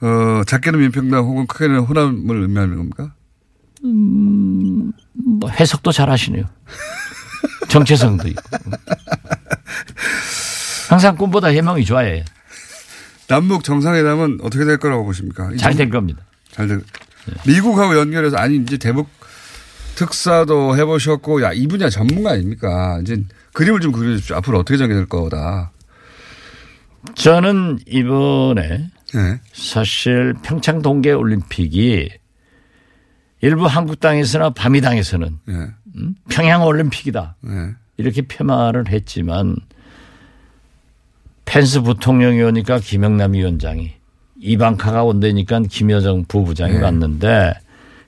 어, 0.03 0.43
작게는 0.45 0.81
민평당 0.81 1.25
혹은 1.25 1.47
크게는 1.47 1.79
호남을 1.81 2.43
의미하는 2.43 2.79
겁니까? 2.79 3.15
뭐 5.41 5.51
해석도 5.51 5.93
잘 5.93 6.11
하시네요. 6.11 6.47
정체성도 7.73 8.29
있고. 8.29 8.43
항상 10.91 11.17
꿈보다 11.17 11.49
해몽이 11.49 11.85
좋아해요. 11.87 12.23
남북 13.29 13.65
정상회담은 13.65 14.41
어떻게 14.43 14.65
될 14.67 14.77
거라고 14.77 15.05
보십니까? 15.05 15.51
잘 15.57 15.75
될 15.75 15.89
겁니다. 15.89 16.23
잘 16.51 16.69
될. 16.69 16.83
미국하고 17.47 17.97
연결해서 17.99 18.37
아니 18.37 18.57
이제 18.57 18.77
대북 18.77 19.09
특사도 19.95 20.77
해보셨고 20.77 21.43
야 21.43 21.53
이 21.55 21.67
분야 21.67 21.89
전문가 21.89 22.33
아닙니까? 22.33 22.99
이제 23.03 23.23
그림을 23.55 23.81
좀 23.81 23.93
그려주십시오. 23.93 24.37
앞으로 24.37 24.59
어떻게 24.59 24.77
전개될 24.77 25.07
거다. 25.07 25.71
저는 27.15 27.79
이번에 27.87 28.91
네. 29.15 29.41
사실 29.55 30.35
평창 30.43 30.83
동계 30.83 31.13
올림픽이 31.13 32.11
일부 33.43 33.67
한국 33.67 34.01
땅에서나 34.01 34.51
밤이 34.51 34.81
당에서는 34.81 35.39
네. 35.47 35.55
음? 35.97 36.15
평양 36.31 36.65
올림픽이다 36.65 37.37
네. 37.41 37.51
이렇게 37.97 38.23
폄하를 38.23 38.89
했지만 38.89 39.57
펜스 41.45 41.83
부통령이 41.83 42.41
오니까 42.41 42.79
김영남 42.79 43.35
위원장이 43.35 43.91
이방카가 44.41 45.03
온다니까 45.05 45.61
김여정 45.69 46.25
부부장이 46.27 46.75
네. 46.75 46.81
왔는데 46.81 47.53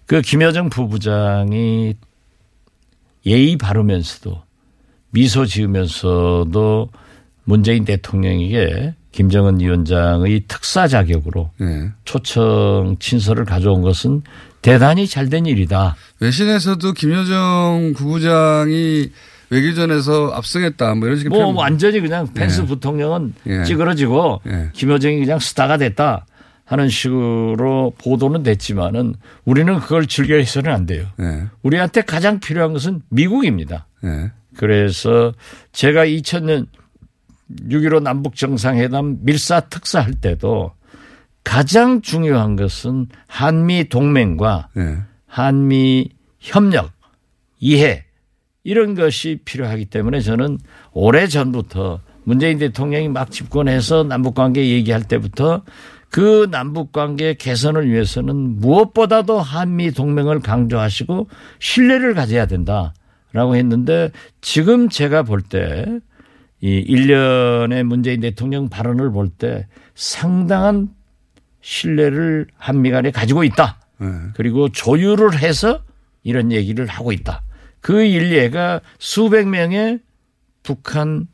그 0.07 0.21
김여정 0.21 0.71
부부장이 0.71 1.95
예의 3.27 3.57
바르면서도 3.57 4.41
미소 5.11 5.47
지으면서도 5.47 6.91
문재인 7.45 7.85
대통령에게 7.85 8.95
김정은 9.11 9.61
위원장의 9.61 10.45
특사 10.49 10.87
자격으로 10.87 11.51
네. 11.59 11.91
초청 12.05 12.97
친서를 12.99 13.45
가져온 13.45 13.83
것은 13.83 14.23
대단히 14.65 15.07
잘된 15.07 15.47
일이다. 15.47 15.95
외신에서도 16.21 16.93
김여정 16.95 17.93
부부장이 17.97 19.11
외교전에서 19.51 20.33
압승했다 20.33 20.95
뭐 20.95 21.07
이런 21.07 21.19
식의 21.19 21.29
뭐 21.29 21.39
표현. 21.41 21.55
완전히 21.55 22.01
그냥 22.01 22.27
펜스 22.33 22.63
예. 22.63 22.67
부통령은 22.67 23.35
예. 23.47 23.65
찌그러지고 23.65 24.41
예. 24.47 24.71
김여정이 24.73 25.21
그냥 25.21 25.39
스타가 25.39 25.77
됐다 25.77 26.25
하는 26.65 26.89
식으로 26.89 27.93
보도는 27.99 28.43
됐지만은 28.43 29.17
우리는 29.45 29.79
그걸 29.81 30.07
즐겨 30.07 30.37
해서는 30.37 30.73
안 30.73 30.87
돼요. 30.87 31.07
네. 31.19 31.45
우리한테 31.63 32.01
가장 32.01 32.41
필요한 32.41 32.73
것은 32.73 33.03
미국입니다. 33.11 33.87
네. 34.03 34.31
그래서 34.57 35.35
제가 35.73 36.07
2000년 36.07 36.67
6.15 37.69 38.03
남북 38.03 38.37
정상회담 38.37 39.19
밀사 39.21 39.61
특사 39.61 40.01
할 40.01 40.15
때도 40.15 40.73
가장 41.45 42.01
중요한 42.03 42.57
것은 42.57 43.09
한미 43.27 43.89
동맹과 43.89 44.69
네. 44.75 44.99
한미 45.27 46.11
협력, 46.41 46.91
이해 47.61 48.05
이런 48.65 48.95
것이 48.95 49.41
필요하기 49.45 49.87
때문에 49.87 50.21
저는 50.21 50.59
오래 50.93 51.27
전부터 51.27 52.01
문재인 52.25 52.59
대통령이 52.59 53.09
막 53.09 53.31
집권해서 53.31 54.05
남북 54.05 54.35
관계 54.35 54.69
얘기할 54.71 55.03
때부터 55.03 55.63
그 56.11 56.49
남북 56.51 56.93
관계 56.93 57.35
개선을 57.35 57.91
위해서는 57.91 58.61
무엇보다도 58.61 59.41
한미 59.41 59.91
동맹을 59.91 60.41
강조하시고 60.41 61.29
신뢰를 61.59 62.15
가져야 62.15 62.47
된다라고 62.47 63.57
했는데 63.57 64.11
지금 64.41 64.89
제가 64.89 65.23
볼 65.23 65.43
때 65.43 66.01
이 66.61 66.83
1년의 66.87 67.83
문재인 67.83 68.21
대통령 68.21 68.71
발언을 68.71 69.11
볼 69.13 69.29
때 69.29 69.67
상당한 69.95 70.89
신뢰를 71.65 72.47
한미 72.59 72.91
간에 72.91 73.11
가지고 73.11 73.43
있다. 73.43 73.81
네. 73.99 74.09
그리고 74.35 74.69
조율을 74.69 75.39
해서 75.39 75.83
이런 76.23 76.53
얘기를 76.53 76.87
하고 76.87 77.11
있다. 77.11 77.43
그 77.81 78.03
일례가 78.03 78.83
수백 78.99 79.49
명의 79.49 79.99
북한 80.63 81.27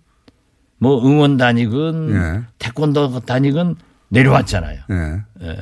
뭐 0.78 1.04
응원단이건 1.04 2.14
예. 2.14 2.42
태권도 2.58 3.20
단이건 3.20 3.76
내려왔잖아요. 4.08 4.80
예. 4.90 5.46
예. 5.46 5.56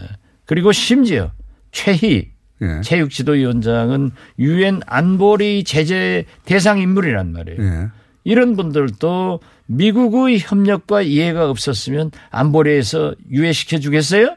그리고 0.45 0.71
심지어 0.73 1.33
최희 1.73 2.31
예. 2.61 2.81
체육지도위원장은 2.83 4.11
유엔 4.39 4.81
안보리 4.87 5.65
제재 5.65 6.27
대상 6.45 6.79
인물이란 6.79 7.33
말이에요. 7.33 7.63
예. 7.63 7.89
이런 8.25 8.55
분들도 8.55 9.41
미국의 9.67 10.41
협력과 10.41 11.01
이해가 11.03 11.49
없었으면 11.49 12.11
안보리에서 12.31 13.15
유예시켜 13.31 13.79
주겠어요? 13.79 14.37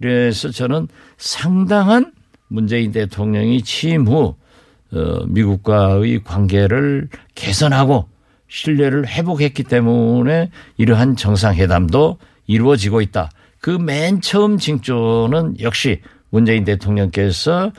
그래서 0.00 0.50
저는 0.50 0.88
상당한 1.16 2.12
문재인 2.48 2.92
대통령이 2.92 3.62
취임 3.62 4.06
후 4.06 4.34
어, 4.92 5.24
미국과의 5.26 6.22
관계를 6.24 7.08
개선하고 7.34 8.08
신뢰를 8.48 9.06
회복했기 9.06 9.64
때문에 9.64 10.50
이러한 10.78 11.16
정상회담도 11.16 12.18
이루어지고 12.46 13.02
있다. 13.02 13.30
그 13.60 13.72
맨 13.72 14.20
처음 14.20 14.56
징조는 14.56 15.60
역시 15.60 16.00
문재인 16.30 16.64
대통령께서 16.64 17.72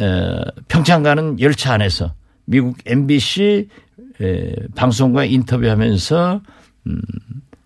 에, 0.00 0.04
평창 0.68 1.02
가는 1.02 1.38
열차 1.40 1.72
안에서 1.74 2.14
미국 2.44 2.76
MBC 2.84 3.68
에, 4.20 4.54
방송과 4.74 5.24
인터뷰하면서 5.24 6.42
음, 6.88 7.00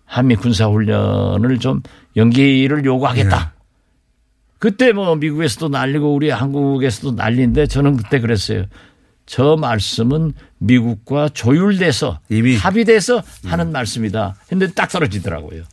한미 0.05 0.35
군사 0.35 0.67
훈련을 0.67 1.59
좀 1.59 1.81
연기를 2.17 2.83
요구하겠다. 2.83 3.53
그때 4.59 4.91
뭐 4.91 5.15
미국에서도 5.15 5.69
날리고 5.69 6.13
우리 6.13 6.29
한국에서도 6.29 7.11
난리인데 7.11 7.67
저는 7.67 7.95
그때 7.95 8.19
그랬어요. 8.19 8.65
저 9.27 9.55
말씀은 9.55 10.33
미국과 10.57 11.29
조율돼서 11.29 12.19
이미 12.29 12.55
합의돼서 12.55 13.21
하는 13.45 13.71
말씀이다. 13.71 14.35
근데 14.49 14.67
딱 14.71 14.89
떨어지더라고요. 14.89 15.63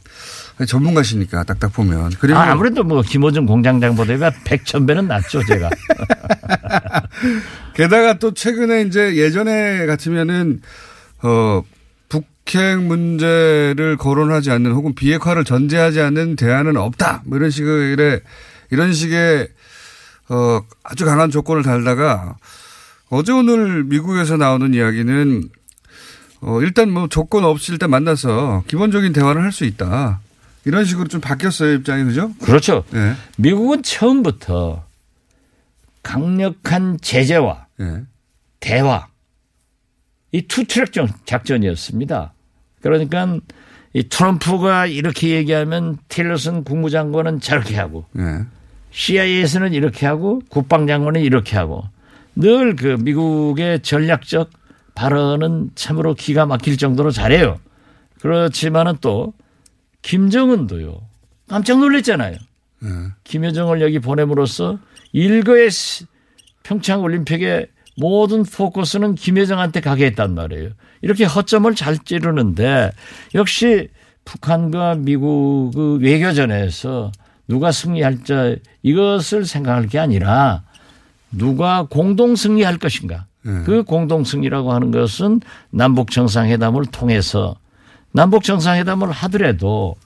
전문가시니까 0.66 1.44
딱딱 1.44 1.72
보면. 1.72 2.12
그리고 2.20 2.38
아, 2.38 2.50
아무래도 2.50 2.85
뭐 2.85 3.02
김호중 3.02 3.46
공장장보다 3.46 4.30
백천 4.44 4.87
배는 4.87 5.09
낫죠, 5.09 5.42
제가. 5.44 5.70
게다가 7.74 8.18
또 8.18 8.35
최근에 8.35 8.83
이제 8.83 9.16
예전에 9.16 9.87
같으면은 9.87 10.61
어 11.22 11.62
북핵 12.44 12.83
문제를 12.83 13.96
거론하지 13.96 14.50
않는 14.50 14.72
혹은 14.72 14.94
비핵화를 14.94 15.44
전제하지 15.44 16.00
않는 16.00 16.37
대안은 16.37 16.76
없다. 16.76 17.22
뭐 17.24 17.38
이런 17.38 17.50
식의 17.50 18.20
이런 18.70 18.92
식의 18.92 19.48
어 20.28 20.61
아주 20.83 21.04
강한 21.04 21.30
조건을 21.30 21.62
달다가 21.62 22.37
어제 23.11 23.33
오늘 23.33 23.85
미국에서 23.85 24.37
나오는 24.37 24.72
이야기는 24.74 25.48
어 26.42 26.61
일단 26.61 26.90
뭐 26.90 27.09
조건 27.09 27.44
없이 27.44 27.72
일단 27.72 27.90
만나서 27.90 28.64
기본적인 28.66 29.12
대화를 29.12 29.42
할 29.42 29.52
수 29.52 29.64
있다. 29.64 30.20
이런 30.66 30.85
식으로 30.87 31.09
좀 31.09 31.20
바뀌었어요 31.20 31.74
입장이 31.74 32.04
그죠? 32.04 32.33
그렇죠. 32.42 32.85
예. 32.94 33.14
미국은 33.37 33.83
처음부터 33.83 34.87
강력한 36.02 36.98
제재와 37.02 37.66
예. 37.80 38.02
대화 38.61 39.09
이 40.33 40.42
투트랙 40.42 40.90
작전이었습니다. 41.26 42.34
그러니까 42.85 43.38
이 43.94 44.03
트럼프가 44.03 44.87
이렇게 44.87 45.31
얘기하면 45.31 45.97
틸러슨 46.09 46.64
국무장관은 46.64 47.40
저렇게 47.40 47.77
하고 47.77 48.05
예. 48.18 48.44
CIA에서는 48.90 49.73
이렇게 49.73 50.05
하고 50.07 50.42
국방장관은 50.51 51.23
이렇게 51.23 51.57
하고 51.57 51.85
늘 52.37 52.77
그 52.77 52.97
미국의 53.01 53.81
전략적 53.81 54.51
발언은 54.94 55.70
참으로 55.75 56.14
기가 56.14 56.44
막힐 56.44 56.77
정도로 56.77 57.11
잘해요. 57.11 57.59
그렇지만은 58.20 58.97
또 59.01 59.33
김정은도요. 60.03 61.01
깜짝 61.49 61.79
놀랐잖아요. 61.79 62.37
예. 62.85 62.88
김여정을 63.25 63.81
여기 63.81 63.99
보냄으로써 63.99 64.79
일거의 65.12 65.70
평창 66.62 67.03
올림픽의 67.03 67.68
모든 67.96 68.44
포커스는 68.44 69.14
김여정한테 69.14 69.80
가게 69.80 70.07
했단 70.07 70.35
말이에요. 70.35 70.70
이렇게 71.02 71.24
허점을 71.24 71.72
잘 71.74 71.98
찌르는데 71.98 72.92
역시 73.35 73.88
북한과 74.24 74.96
미국 74.96 75.72
그 75.74 75.98
외교전에서 76.00 77.12
누가 77.46 77.72
승리할지 77.72 78.61
이것을 78.83 79.44
생각할 79.44 79.87
게 79.87 79.98
아니라 79.98 80.62
누가 81.30 81.87
공동 81.88 82.37
승리할 82.37 82.78
것인가. 82.78 83.26
그 83.64 83.83
공동 83.83 84.24
승리라고 84.24 84.72
하는 84.72 84.90
것은 84.90 85.42
남북 85.68 86.11
정상회담을 86.11 86.87
통해서 86.87 87.57
남북 88.11 88.42
정상회담을 88.42 89.11
하더라도 89.11 89.96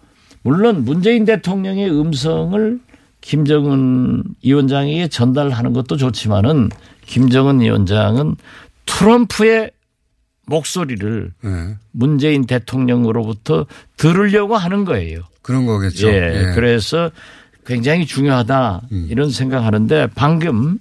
물론 0.42 0.85
문재인 0.85 1.24
대통령의 1.24 1.88
음성을 1.88 2.81
김정은 3.29 4.23
위원장에게 4.43 5.09
전달하는 5.09 5.75
것도 5.75 5.99
좋지만은 5.99 6.71
김정은 7.05 7.61
위원장은 7.61 8.37
트럼프의 8.87 9.71
목소리를 10.47 11.33
예. 11.45 11.77
문재인 11.93 12.47
대통령으로부터 12.47 13.67
들으려고 13.99 14.57
하는 14.57 14.87
거예요. 14.87 15.21
그런 15.43 15.67
거겠죠. 15.67 16.09
예. 16.09 16.14
예. 16.14 16.55
그래서 16.55 17.11
굉장히 17.67 18.07
중요하다 18.07 18.88
이런 19.11 19.31
생각하는데 19.31 20.09
방금 20.14 20.79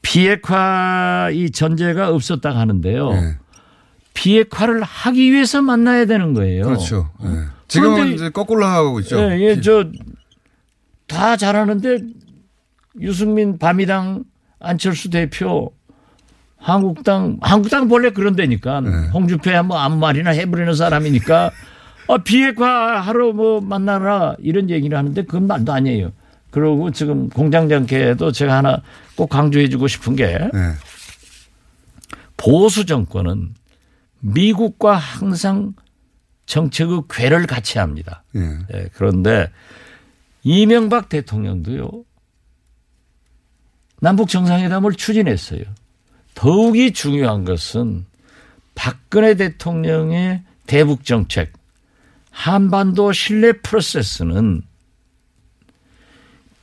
비핵화 0.00 1.28
이 1.30 1.50
전제가 1.50 2.08
없었다 2.08 2.56
하는데요. 2.56 3.12
예. 3.12 3.36
비핵화를 4.14 4.82
하기 4.82 5.30
위해서 5.30 5.60
만나야 5.60 6.06
되는 6.06 6.32
거예요. 6.32 6.64
그렇죠. 6.64 7.10
예. 7.22 7.28
지금은 7.68 8.14
이제 8.14 8.30
거꾸로 8.30 8.64
하고 8.64 8.98
있죠. 9.00 9.18
예, 9.18 9.40
예, 9.40 9.60
저, 9.60 9.84
다 11.12 11.36
잘하는데 11.36 11.98
유승민 13.00 13.58
밤이당 13.58 14.24
안철수 14.58 15.10
대표 15.10 15.72
한국당, 16.56 17.38
한국당 17.40 17.88
본래 17.88 18.10
그런 18.10 18.36
데니까 18.36 18.80
네. 18.80 19.08
홍준표야 19.12 19.64
뭐 19.64 19.78
아무 19.78 19.96
말이나 19.96 20.30
해버리는 20.30 20.74
사람이니까 20.74 21.50
아, 22.08 22.18
비핵화 22.18 23.00
하러 23.00 23.32
뭐 23.32 23.60
만나라 23.60 24.34
이런 24.40 24.70
얘기를 24.70 24.96
하는데 24.96 25.22
그건 25.24 25.46
말도 25.46 25.72
아니에요. 25.72 26.12
그러고 26.50 26.90
지금 26.90 27.28
공장장께도 27.30 28.32
제가 28.32 28.58
하나 28.58 28.82
꼭 29.16 29.28
강조해 29.28 29.68
주고 29.68 29.88
싶은 29.88 30.16
게 30.16 30.24
예. 30.24 30.50
보수 32.36 32.84
정권은 32.84 33.54
미국과 34.20 34.96
항상 34.96 35.72
정책의 36.46 37.02
궤를 37.08 37.46
같이 37.46 37.78
합니다. 37.78 38.22
예. 38.36 38.40
예, 38.74 38.88
그런데 38.94 39.48
이명박 40.42 41.08
대통령도요. 41.08 42.04
남북 44.00 44.28
정상회담을 44.28 44.94
추진했어요. 44.94 45.62
더욱이 46.34 46.92
중요한 46.92 47.44
것은 47.44 48.04
박근혜 48.74 49.34
대통령의 49.34 50.42
대북 50.66 51.04
정책, 51.04 51.52
한반도 52.30 53.12
신뢰 53.12 53.52
프로세스는 53.52 54.62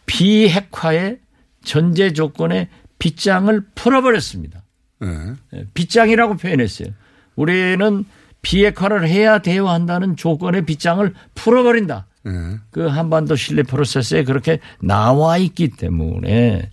비핵화의 0.06 1.20
전제 1.63 2.13
조건의 2.13 2.68
빗장을 2.98 3.62
풀어버렸습니다. 3.76 4.63
예. 5.04 5.08
예, 5.54 5.65
빗장이라고 5.74 6.38
표현했어요. 6.38 6.89
우리는 7.36 8.06
비핵화를 8.42 9.08
해야 9.08 9.39
대화한다는 9.39 10.15
조건의 10.15 10.65
빗장을 10.65 11.13
풀어버린다. 11.36 12.08
예. 12.28 12.32
그 12.72 12.88
한반도 12.88 13.36
신뢰 13.36 13.64
프로세스에 13.64 14.24
그렇게 14.24 14.60
나와 14.82 15.38
있기 15.38 15.70
때문에 15.70 16.70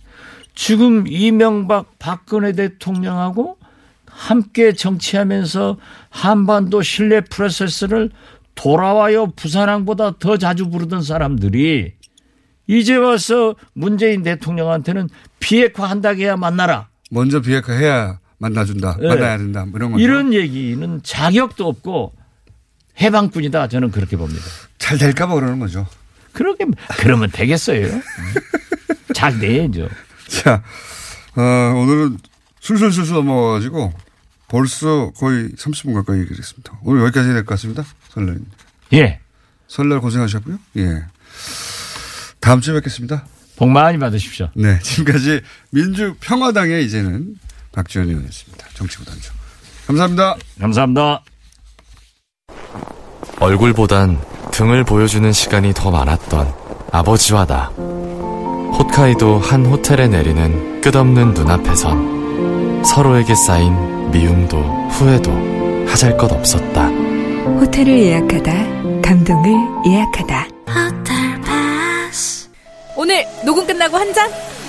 지금 0.55 1.05
이명박 1.07 1.99
박근혜 1.99 2.51
대통령하고 2.51 3.57
함께 4.05 4.73
정치하면서 4.73 5.77
한반도 6.09 6.81
신뢰 6.81 7.21
프로세스를 7.21 8.09
돌아와요 8.55 9.27
부산항보다 9.35 10.17
더 10.17 10.37
자주 10.37 10.69
부르던 10.69 11.03
사람들이 11.03 11.93
이제 12.65 12.95
와서 12.95 13.55
문재인 13.73 14.23
대통령한테는 14.23 15.09
비핵화 15.39 15.85
한다고 15.85 16.19
해야 16.19 16.35
만나라. 16.35 16.89
먼저 17.11 17.39
비핵화해야 17.39 18.19
만나준다, 18.39 18.97
네. 18.99 19.07
만나야 19.07 19.37
된다, 19.37 19.65
뭐 19.65 19.77
이런 19.77 19.91
거죠. 19.91 20.03
이런 20.03 20.33
얘기는 20.33 20.99
자격도 21.01 21.67
없고 21.67 22.13
해방꾼이다 22.99 23.67
저는 23.67 23.91
그렇게 23.91 24.17
봅니다. 24.17 24.43
잘 24.77 24.97
될까 24.97 25.27
봐 25.27 25.35
그러는 25.35 25.59
거죠. 25.59 25.87
그렇게 26.33 26.65
그러면 26.99 27.29
되겠어요? 27.31 28.01
잘 29.13 29.39
돼야죠. 29.39 29.89
자, 30.27 30.63
어, 31.35 31.41
오늘은 31.75 32.17
술술술술 32.59 33.15
넘어가지고 33.15 33.93
벌써 34.47 35.11
거의 35.17 35.49
30분 35.49 35.93
가까이 35.93 36.19
얘기를 36.19 36.37
했습니다. 36.37 36.79
오늘 36.83 37.01
여기까지 37.03 37.27
해야 37.27 37.33
될 37.35 37.43
것 37.45 37.55
같습니다. 37.55 37.85
설날. 38.09 38.39
예. 38.93 39.19
설날 39.67 39.99
고생하셨고요. 39.99 40.57
예. 40.77 41.03
다음 42.39 42.61
주에 42.61 42.73
뵙겠습니다. 42.75 43.25
복 43.57 43.69
많이 43.69 43.97
받으십시오. 43.97 44.49
네. 44.55 44.79
지금까지 44.79 45.41
민주평화당의 45.71 46.85
이제는 46.85 47.35
박지원 47.71 48.07
의원이었습니다. 48.09 48.67
정치부단주. 48.75 49.31
감사합니다. 49.87 50.35
감사합니다. 50.59 51.23
얼굴보단 53.39 54.19
등을 54.51 54.83
보여주는 54.83 55.31
시간이 55.31 55.73
더 55.73 55.91
많았던 55.91 56.53
아버지와 56.91 57.45
나. 57.45 57.71
홋카이도 57.77 59.39
한 59.39 59.65
호텔에 59.65 60.07
내리는 60.07 60.81
끝없는 60.81 61.33
눈앞에선 61.33 62.83
서로에게 62.83 63.35
쌓인 63.35 64.11
미움도 64.11 64.57
후회도 64.89 65.31
하잘 65.87 66.17
것 66.17 66.31
없었다. 66.31 66.87
호텔을 66.87 67.99
예약하다, 67.99 68.51
감동을 69.01 69.53
예약하다. 69.85 70.47
오늘 72.95 73.23
녹음 73.45 73.65
끝나고 73.67 73.95
한 73.95 74.13
잔? 74.13 74.29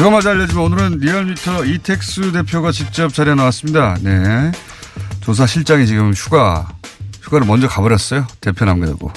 그거마저 0.00 0.30
알려주면 0.30 0.64
오늘은 0.64 0.98
리얼미터 1.00 1.66
이택수 1.66 2.32
대표가 2.32 2.72
직접 2.72 3.12
자리에 3.12 3.34
나왔습니다. 3.34 3.98
네. 4.00 4.50
조사 5.20 5.46
실장이 5.46 5.86
지금 5.86 6.14
휴가, 6.14 6.72
휴가를 7.20 7.46
먼저 7.46 7.68
가버렸어요. 7.68 8.26
대표 8.40 8.64
남겨두고. 8.64 9.12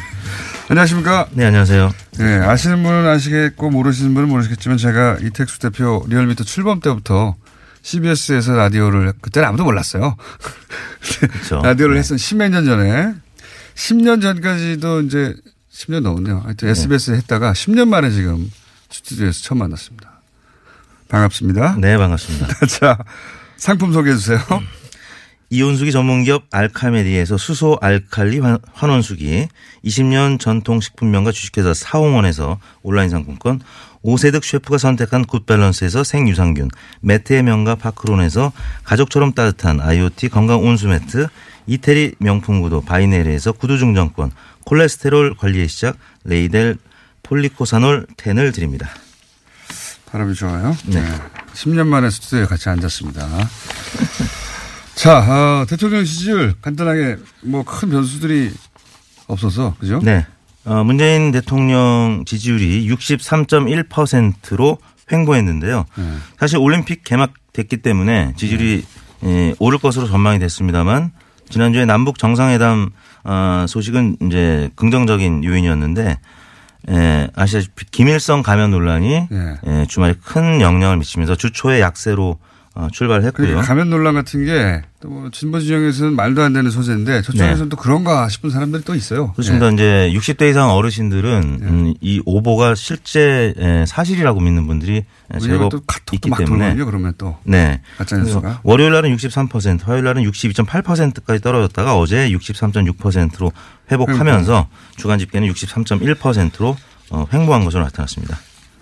안녕하십니까? 0.70 1.28
네, 1.32 1.44
안녕하세요. 1.44 1.92
네, 2.16 2.38
아시는 2.38 2.82
분은 2.82 3.06
아시겠고 3.06 3.68
모르시는 3.68 4.14
분은 4.14 4.30
모르시겠지만 4.30 4.78
제가 4.78 5.18
이택수 5.20 5.58
대표 5.58 6.02
리얼미터 6.08 6.42
출범 6.44 6.80
때부터 6.80 7.34
CBS에서 7.82 8.56
라디오를 8.56 9.12
그때는 9.20 9.46
아무도 9.46 9.64
몰랐어요. 9.64 10.16
그렇죠. 11.20 11.60
라디오를 11.60 11.98
했던 11.98 12.16
십몇 12.16 12.50
년 12.50 12.64
전에 12.64 13.12
10년 13.74 14.22
전까지도 14.22 15.02
이제 15.02 15.34
10년 15.70 16.00
넘었네요. 16.00 16.40
하여튼 16.46 16.68
SBS에 16.70 17.16
했다가 17.16 17.52
10년 17.52 17.88
만에 17.88 18.10
지금 18.10 18.50
스튜디오에서 18.88 19.42
처음 19.42 19.58
만났습니다. 19.58 20.13
반갑습니다. 21.18 21.76
네, 21.78 21.96
반갑습니다. 21.96 22.48
자, 22.66 22.98
상품 23.56 23.92
소개해 23.92 24.16
주세요. 24.16 24.38
이온수기 25.50 25.92
전문기업 25.92 26.46
알카메디에서 26.50 27.36
수소 27.38 27.78
알칼리 27.80 28.40
환- 28.40 28.58
환원수기, 28.72 29.46
20년 29.84 30.40
전통 30.40 30.80
식품명가 30.80 31.30
주식회사 31.30 31.72
사홍원에서 31.72 32.58
온라인 32.82 33.10
상품권, 33.10 33.60
오세득 34.02 34.42
셰프가 34.44 34.78
선택한 34.78 35.26
굿밸런스에서 35.26 36.02
생유산균, 36.02 36.70
매트의 37.02 37.44
명가 37.44 37.76
파크론에서 37.76 38.50
가족처럼 38.82 39.34
따뜻한 39.34 39.80
IoT 39.80 40.30
건강 40.30 40.64
온수 40.64 40.88
매트, 40.88 41.28
이태리 41.68 42.16
명품 42.18 42.60
구두 42.60 42.80
바이네르에서 42.82 43.52
구두 43.52 43.78
중정권, 43.78 44.32
콜레스테롤 44.64 45.36
관리의 45.36 45.68
시작 45.68 45.96
레이델 46.24 46.76
폴리코사놀 47.22 48.06
10을 48.16 48.52
드립니다. 48.52 48.90
바람이 50.14 50.32
좋아요. 50.34 50.76
네. 50.86 51.04
10년 51.54 51.88
만에 51.88 52.08
스튜디오에 52.08 52.46
같이 52.46 52.68
앉았습니다. 52.68 53.26
자, 54.94 55.18
어, 55.18 55.66
대통령 55.68 56.04
지지율 56.04 56.54
간단하게 56.62 57.16
뭐 57.42 57.64
큰 57.64 57.90
변수들이 57.90 58.52
없어서 59.26 59.74
그죠? 59.80 59.98
네. 60.04 60.24
어, 60.66 60.84
문재인 60.84 61.32
대통령 61.32 62.22
지지율이 62.26 62.88
63.1%로 62.88 64.78
횡보했는데요. 65.10 65.84
사실 66.38 66.58
올림픽 66.58 67.02
개막됐기 67.02 67.78
때문에 67.78 68.34
지지율이 68.36 68.84
예, 69.24 69.54
오를 69.58 69.78
것으로 69.78 70.06
전망이 70.06 70.38
됐습니다만 70.38 71.10
지난주에 71.50 71.86
남북 71.86 72.18
정상회담 72.18 72.90
어, 73.24 73.64
소식은 73.68 74.18
이제 74.22 74.70
긍정적인 74.76 75.42
요인이었는데 75.42 76.20
예, 76.90 77.28
아시다시피 77.34 77.86
김일성 77.90 78.42
가면 78.42 78.70
논란이 78.70 79.28
네. 79.30 79.54
예, 79.66 79.86
주말에 79.88 80.14
큰 80.22 80.60
영향을 80.60 80.98
미치면서 80.98 81.36
주 81.36 81.52
초에 81.52 81.80
약세로 81.80 82.30
어, 82.32 82.38
출발했고요. 82.92 83.46
그러니까 83.46 83.62
가면 83.62 83.88
논란 83.90 84.14
같은 84.14 84.44
게또뭐 84.44 85.30
진보 85.32 85.60
진영에서는 85.60 86.14
말도 86.16 86.42
안 86.42 86.52
되는 86.52 86.70
소재인데 86.70 87.22
저쪽에서는 87.22 87.64
네. 87.64 87.68
또 87.68 87.76
그런가 87.76 88.28
싶은 88.28 88.50
사람들이 88.50 88.82
또 88.84 88.96
있어요. 88.96 89.32
그렇습니다. 89.32 89.70
네. 89.70 89.74
이제 90.10 90.12
60대 90.18 90.50
이상 90.50 90.70
어르신들은 90.70 91.58
음, 91.62 91.94
이 92.00 92.20
오보가 92.24 92.74
실제 92.74 93.54
에, 93.56 93.86
사실이라고 93.86 94.40
믿는 94.40 94.66
분들이 94.66 95.04
제법 95.40 95.70
또 95.70 95.80
있기 96.12 96.30
막 96.30 96.38
때문에 96.38 96.58
돌거든요. 96.64 96.86
그러면 96.86 97.14
또 97.16 97.36
네. 97.44 97.80
가짜 97.96 98.16
그래서 98.16 98.40
뉴스가. 98.40 98.60
월요일 98.64 98.92
날은 98.92 99.14
63%, 99.16 99.84
화요일 99.84 100.04
날은 100.04 100.24
62.8%까지 100.24 101.40
떨어졌다가 101.40 101.96
어제 101.96 102.28
63.6%로 102.30 103.52
회복하면서 103.92 104.68
주간 104.96 105.20
집계는 105.20 105.48
63.1%로 105.52 106.76
어, 107.10 107.26
횡보한 107.32 107.64
것으로 107.64 107.84
나타났습니다. 107.84 108.38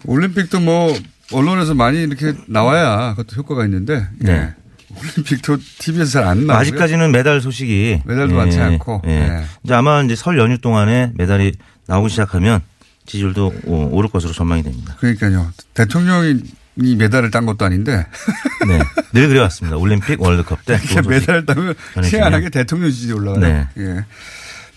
올림픽도 0.07 0.61
뭐 0.61 0.95
언론에서 1.33 1.75
많이 1.75 2.03
이렇게 2.03 2.35
나와야 2.47 3.15
그것도 3.15 3.37
효과가 3.37 3.65
있는데 3.65 4.07
네. 4.19 4.33
예. 4.33 4.55
올림픽도 4.95 5.57
TV에서 5.79 6.11
잘 6.11 6.25
안 6.25 6.47
나와요. 6.47 6.61
아직까지는 6.61 7.13
메달 7.13 7.41
소식이 7.41 8.03
메달도 8.05 8.35
많지 8.35 8.61
않고. 8.61 9.03
예. 9.07 9.09
네. 9.09 9.45
이제 9.65 9.75
아마 9.75 10.03
이제 10.03 10.15
설 10.15 10.39
연휴 10.39 10.59
동안에 10.59 11.13
메달이 11.15 11.53
나오기 11.87 12.11
시작하면 12.11 12.61
지지율도 13.07 13.55
어, 13.67 13.89
오를 13.91 14.11
것으로 14.11 14.33
전망이 14.33 14.63
됩니다. 14.63 14.97
그러니까요. 15.01 15.51
대통령이 15.75 16.41
이 16.83 16.97
메달을 16.97 17.31
딴 17.31 17.45
것도 17.47 17.65
아닌데 17.65 18.07
네. 18.69 18.79
늘 19.13 19.29
그래왔습니다. 19.29 19.77
올림픽 19.79 20.21
월드컵 20.21 20.65
때. 20.67 20.79
이렇게 20.91 21.09
메달을 21.09 21.47
따면. 21.47 21.75
희한하게 22.05 22.51
대통령 22.51 22.91
지지 22.91 23.13
올라가요. 23.13 23.41
네. 23.41 23.69
예. 23.79 24.05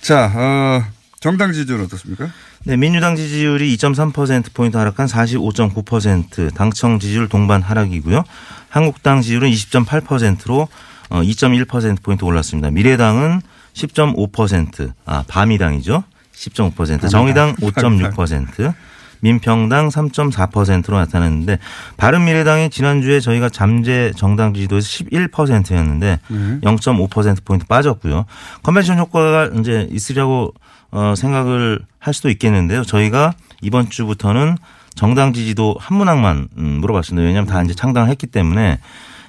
자, 0.01 0.31
어, 0.33 0.83
정당 1.25 1.53
지지율 1.53 1.81
어떻습니까? 1.81 2.29
네, 2.65 2.77
민주당 2.77 3.15
지지율이 3.15 3.75
2.3%포인트 3.77 4.77
하락한 4.77 5.07
45.9%, 5.07 6.53
당청 6.53 6.99
지지율 6.99 7.27
동반 7.27 7.63
하락이고요. 7.63 8.23
한국당 8.69 9.21
지지율은 9.21 9.49
20.8%로 9.49 10.67
어, 11.09 11.21
2.1%포인트 11.23 12.23
올랐습니다. 12.23 12.69
미래당은 12.69 13.41
10.5%, 13.73 14.93
아, 15.07 15.23
바미당이죠. 15.27 16.03
10.5%, 16.35 17.09
정의당 17.09 17.55
5.6%, 17.55 18.75
민평당 19.21 19.89
3.4%로 19.89 20.99
나타났는데 20.99 21.57
바른미래당이 21.97 22.69
지난주에 22.69 23.19
저희가 23.19 23.49
잠재 23.49 24.11
정당 24.15 24.53
지지도에서 24.53 24.87
11%였는데 24.87 26.19
음. 26.29 26.61
0.5%포인트 26.63 27.65
빠졌고요. 27.65 28.25
컨벤션 28.61 28.99
효과가 28.99 29.49
이제 29.59 29.87
있으려고 29.89 30.53
어, 30.91 31.13
생각을 31.15 31.79
할 31.99 32.13
수도 32.13 32.29
있겠는데요. 32.29 32.83
저희가 32.83 33.33
이번 33.61 33.89
주부터는 33.89 34.57
정당 34.95 35.33
지지도 35.33 35.75
한 35.79 35.97
문항만 35.97 36.47
음, 36.57 36.63
물어봤습니다. 36.79 37.25
왜냐하면 37.25 37.51
다 37.51 37.61
이제 37.61 37.73
창당을 37.73 38.09
했기 38.09 38.27
때문에 38.27 38.79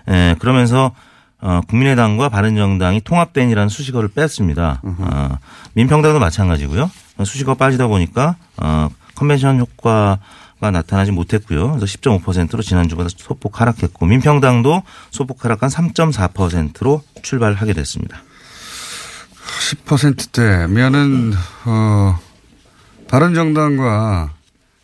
에, 0.09 0.35
그러면서 0.39 0.93
어, 1.41 1.61
국민의당과 1.69 2.29
바른정당이 2.29 3.03
통합된이라는 3.03 3.69
수식어를 3.69 4.09
뺐습니다. 4.09 4.81
어, 4.83 5.39
민평당도 5.75 6.19
마찬가지고요. 6.19 6.91
수식어 7.25 7.55
빠지다 7.55 7.89
보니까 7.89 8.37
어, 8.57 8.89
컨벤션 9.15 9.59
효과가 9.59 10.19
나타나지 10.61 11.13
못했고요. 11.13 11.73
그래서 11.73 11.87
10.5%로 11.87 12.63
지난주보다 12.63 13.09
소폭 13.17 13.61
하락했고 13.61 14.07
민평당도 14.07 14.83
소폭 15.11 15.45
하락한 15.45 15.69
3.4%로 15.69 17.03
출발하게 17.23 17.73
됐습니다. 17.75 18.23
10%대면은 19.61 21.33
어 21.65 22.19
바른정당과 23.09 24.33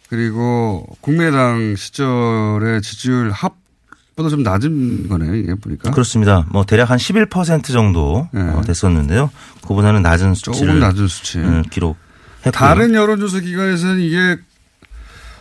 그리고 0.09 0.87
국민의당 1.01 1.75
시절의 1.77 2.83
지지율 2.83 3.31
합보다 3.31 4.29
좀 4.29 4.43
낮은 4.43 5.09
거네요. 5.09 5.35
이게 5.35 5.55
보니까. 5.55 5.91
그렇습니다. 5.91 6.47
뭐 6.51 6.65
대략 6.65 6.91
한 6.91 6.99
11% 6.99 7.65
정도 7.73 8.29
어, 8.33 8.63
됐었는데요. 8.67 9.31
그보다는 9.67 10.03
낮은 10.03 10.35
수치를 10.35 10.59
조금 10.59 10.81
낮은 10.81 11.09
수치. 11.09 11.39
음, 11.39 11.63
기록했고요. 11.71 12.53
다른 12.53 12.95
여론조사 12.95 13.41
기관에서는 13.41 14.01
이게 14.01 14.37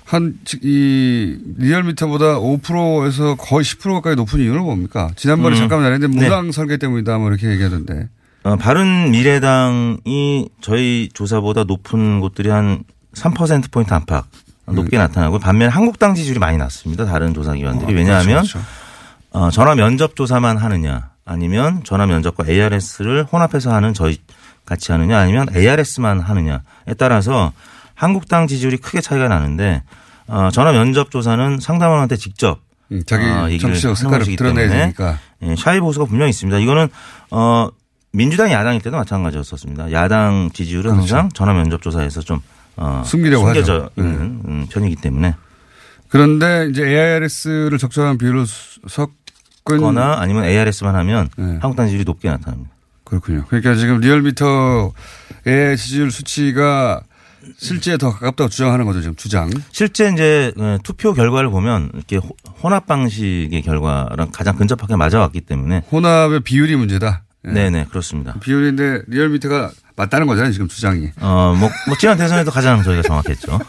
한 0.06 0.38
이 0.63 1.38
리얼미터보다 1.58 2.38
5%에서 2.39 3.36
거의 3.36 3.63
10% 3.63 3.94
가까이 3.94 4.15
높은 4.15 4.39
이유는 4.41 4.62
뭡니까? 4.62 5.10
지난번에 5.15 5.56
음. 5.56 5.60
잠깐 5.60 5.82
말했는데 5.82 6.13
네. 6.13 6.24
무당 6.26 6.52
설계 6.52 6.76
때문이다 6.78 7.17
뭐 7.17 7.30
이렇게 7.30 7.48
얘기하던데. 7.50 8.10
어, 8.44 8.56
바른 8.56 9.12
미래당이 9.12 10.50
저희 10.62 11.10
조사보다 11.14 11.64
높은 11.64 12.20
곳들이 12.20 12.50
한 12.50 12.84
3%포인트 13.14 13.94
안팎 13.94 14.26
높게 14.68 14.98
나타나고 14.98 15.40
반면 15.40 15.70
한국당 15.70 16.16
지지율이 16.16 16.40
많이 16.40 16.58
낮습니다. 16.58 17.06
다른 17.06 17.34
조사기관들이. 17.34 17.94
어, 17.94 17.96
왜냐하면 17.96 18.38
그렇죠, 18.38 18.60
그렇죠. 18.60 18.68
어, 19.32 19.52
전화 19.52 19.76
면접 19.76 20.16
조사만 20.16 20.58
하느냐 20.58 21.12
아니면 21.26 21.84
전화 21.84 22.06
면접과 22.06 22.46
ARS를 22.48 23.26
혼합해서 23.26 23.74
하는 23.74 23.94
저희 23.94 24.18
같이 24.66 24.92
하느냐 24.92 25.20
아니면 25.20 25.48
ARS만 25.56 26.20
하느냐에 26.20 26.60
따라서 26.98 27.52
한국당 27.94 28.48
지지율이 28.48 28.78
크게 28.78 29.02
차이가 29.02 29.28
나는데 29.28 29.84
어, 30.28 30.50
전화 30.52 30.72
면접 30.72 31.12
조사는 31.12 31.60
상담원한테 31.60 32.16
직접 32.16 32.60
음, 32.92 33.04
자기 33.06 33.26
어, 33.26 33.50
얘기를 33.50 33.70
하는 33.76 33.96
색깔을 33.96 34.20
것이기 34.20 34.38
때문에. 34.38 34.94
예, 35.44 35.56
샤이 35.56 35.80
보수가 35.80 36.06
분명히 36.06 36.30
있습니다. 36.30 36.60
이거는 36.60 36.90
어 37.32 37.70
민주당이 38.13 38.52
야당일 38.54 38.82
때도 38.82 38.97
마찬가지였었습니다. 38.97 39.91
야당 39.91 40.50
지지율은 40.54 40.91
항상 40.91 41.30
전화 41.34 41.54
면접 41.54 41.82
조사에서 41.82 42.21
좀 42.21 42.39
어, 42.76 42.86
그렇죠. 42.91 43.04
숨기려고 43.10 43.45
숨겨져 43.45 43.74
하죠. 43.74 43.89
네. 43.95 44.04
있는 44.04 44.21
음, 44.45 44.67
편이기 44.69 44.97
때문에 44.97 45.36
그런데 46.10 46.67
이제 46.69 46.84
ARS를 46.84 47.78
적절한 47.78 48.17
비율로 48.17 48.45
섞은 48.45 49.13
거나 49.80 50.19
아니면 50.19 50.43
ARS만 50.43 50.95
하면 50.95 51.30
네. 51.38 51.45
한국당 51.62 51.86
지지율이 51.88 52.04
높게 52.04 52.30
나타납니다. 52.30 52.69
그렇군요. 53.06 53.45
그러니까 53.47 53.76
지금 53.76 54.00
리얼미터의 54.00 55.78
지지율 55.78 56.12
수치가 56.12 57.02
실제에 57.58 57.97
더 57.97 58.12
가깝다고 58.12 58.50
주장하는 58.50 58.86
거죠, 58.86 59.02
지금 59.02 59.15
주장. 59.15 59.50
실제 59.71 60.10
이제 60.10 60.54
어, 60.58 60.78
투표 60.84 61.13
결과를 61.13 61.50
보면 61.50 61.91
이렇게 61.93 62.17
호- 62.17 62.36
혼합 62.62 62.86
방식의 62.86 63.62
결과랑 63.63 64.30
가장 64.32 64.56
근접하게 64.58 64.95
맞아왔기 64.95 65.41
때문에 65.41 65.84
혼합의 65.91 66.41
비율이 66.41 66.76
문제다. 66.76 67.24
예. 67.48 67.52
네네 67.52 67.88
그렇습니다. 67.90 68.36
비율인데 68.40 69.04
리얼미터가 69.08 69.72
맞다는 69.96 70.28
거잖아요, 70.28 70.52
지금 70.52 70.68
주장이. 70.68 71.10
어뭐 71.20 71.56
뭐 71.56 71.98
지난 72.00 72.18
대선에도 72.18 72.52
가장 72.52 72.84
저희가 72.84 73.02
정확했죠. 73.04 73.60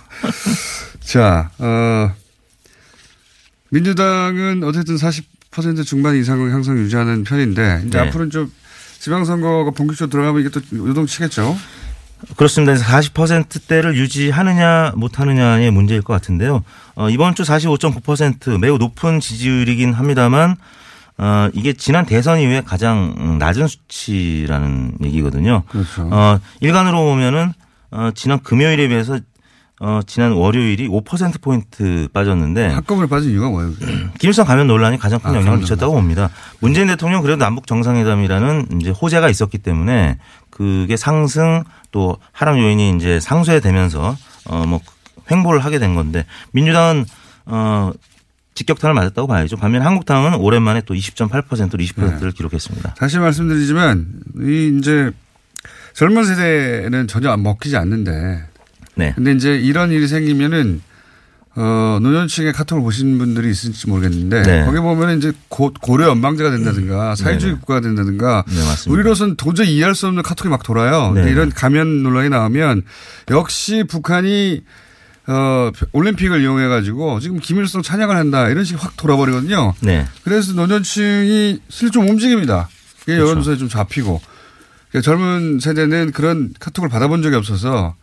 자, 1.00 1.50
어, 1.58 2.12
민주당은 3.70 4.62
어쨌든 4.64 4.96
40% 4.96 5.84
중반 5.84 6.16
이상을 6.16 6.52
항상 6.52 6.78
유지하는 6.78 7.24
편인데 7.24 7.84
이제 7.86 7.98
네. 7.98 8.08
앞으로는 8.08 8.30
좀 8.30 8.52
지방선거가 9.00 9.72
본격적으로 9.72 10.10
들어가면 10.10 10.40
이게 10.40 10.50
또 10.50 10.60
요동치겠죠. 10.72 11.56
그렇습니다. 12.36 12.72
그래서 12.74 12.84
40%대를 12.84 13.96
유지하느냐 13.96 14.92
못하느냐의 14.94 15.70
문제일 15.70 16.02
것 16.02 16.12
같은데요. 16.12 16.62
어, 16.94 17.10
이번 17.10 17.34
주 17.34 17.42
45.9% 17.42 18.60
매우 18.60 18.78
높은 18.78 19.18
지지율이긴 19.18 19.92
합니다만 19.92 20.56
어, 21.18 21.48
이게 21.52 21.72
지난 21.72 22.06
대선 22.06 22.40
이후에 22.40 22.62
가장 22.62 23.14
음, 23.18 23.38
낮은 23.38 23.68
수치라는 23.68 24.98
얘기거든요. 25.04 25.62
그렇죠. 25.68 26.08
어, 26.10 26.38
일간으로 26.60 26.98
보면은 27.04 27.52
어, 27.90 28.10
지난 28.14 28.40
금요일에 28.40 28.88
비해서 28.88 29.18
어, 29.80 30.00
지난 30.06 30.32
월요일이 30.32 30.88
5%포인트 30.88 32.08
빠졌는데 32.12 32.68
한꺼번에 32.68 33.08
빠진 33.08 33.32
이유가 33.32 33.48
뭐예요? 33.50 33.72
김일성 34.20 34.46
가면 34.46 34.68
논란이 34.68 34.96
가장 34.98 35.18
큰 35.18 35.32
아, 35.32 35.34
영향을 35.36 35.58
미쳤다고 35.58 35.92
봅니다. 35.92 36.30
문재인 36.60 36.86
대통령 36.86 37.20
그래도 37.20 37.38
남북 37.44 37.66
정상회담이라는 37.66 38.80
이제 38.80 38.90
호재가 38.90 39.28
있었기 39.28 39.58
때문에 39.58 40.18
그게 40.50 40.96
상승 40.96 41.64
또 41.90 42.16
하락 42.32 42.58
요인이 42.58 42.96
이제 42.96 43.18
상쇄되면서 43.20 44.16
어 44.48 44.64
뭐 44.66 44.80
횡보를 45.30 45.64
하게 45.64 45.78
된 45.78 45.94
건데 45.94 46.26
민주당은 46.52 47.04
어 47.46 47.92
직격탄을 48.54 48.94
맞았다고 48.94 49.26
봐야죠. 49.26 49.56
반면 49.56 49.82
한국당은 49.82 50.34
오랜만에 50.34 50.82
또 50.84 50.94
20.8%로 50.94 51.78
20%를 51.78 52.32
기록했습니다. 52.32 52.94
다시 52.94 53.18
말씀드리지만 53.18 54.06
이 54.40 54.76
이제 54.78 55.10
젊은 55.94 56.24
세대는 56.24 57.08
전혀 57.08 57.30
안 57.30 57.42
먹히지 57.42 57.76
않는데 57.76 58.44
네. 58.94 59.12
근데 59.14 59.32
이제 59.32 59.56
이런 59.56 59.90
일이 59.90 60.06
생기면은 60.06 60.82
어, 61.54 61.98
노년층의 62.00 62.54
카톡을 62.54 62.82
보신 62.82 63.18
분들이 63.18 63.50
있을지 63.50 63.86
모르겠는데 63.88 64.42
네. 64.42 64.64
거기 64.64 64.78
보면 64.78 65.18
이제 65.18 65.32
고, 65.48 65.70
고려 65.82 66.08
연방제가 66.08 66.50
된다든가 66.50 67.14
사회주의 67.14 67.52
네네. 67.52 67.60
국가가 67.60 67.80
된다든가 67.80 68.44
네, 68.48 68.54
맞습니다. 68.54 68.90
우리로서는 68.90 69.36
도저히 69.36 69.74
이해할 69.74 69.94
수 69.94 70.06
없는 70.06 70.22
카톡이 70.22 70.48
막 70.48 70.62
돌아요. 70.62 71.08
근데 71.08 71.22
네네. 71.22 71.32
이런 71.32 71.50
가면 71.50 72.02
논란이 72.02 72.30
나오면 72.30 72.82
역시 73.30 73.84
북한이 73.86 74.62
어, 75.26 75.70
올림픽을 75.92 76.40
이용해 76.40 76.66
가지고 76.68 77.20
지금 77.20 77.38
김일성 77.38 77.82
찬양을 77.82 78.16
한다 78.16 78.48
이런 78.48 78.64
식이 78.64 78.80
확 78.80 78.96
돌아버리거든요. 78.96 79.74
네. 79.80 80.06
그래서 80.24 80.52
노년층이 80.52 81.60
실좀 81.68 82.08
움직입니다. 82.08 82.68
그게 83.00 83.14
그렇죠. 83.14 83.30
여론조사에 83.30 83.56
좀 83.56 83.68
잡히고 83.68 84.20
그러니까 84.90 85.04
젊은 85.04 85.60
세대는 85.60 86.12
그런 86.12 86.52
카톡을 86.58 86.88
받아본 86.88 87.22
적이 87.22 87.36
없어서 87.36 87.94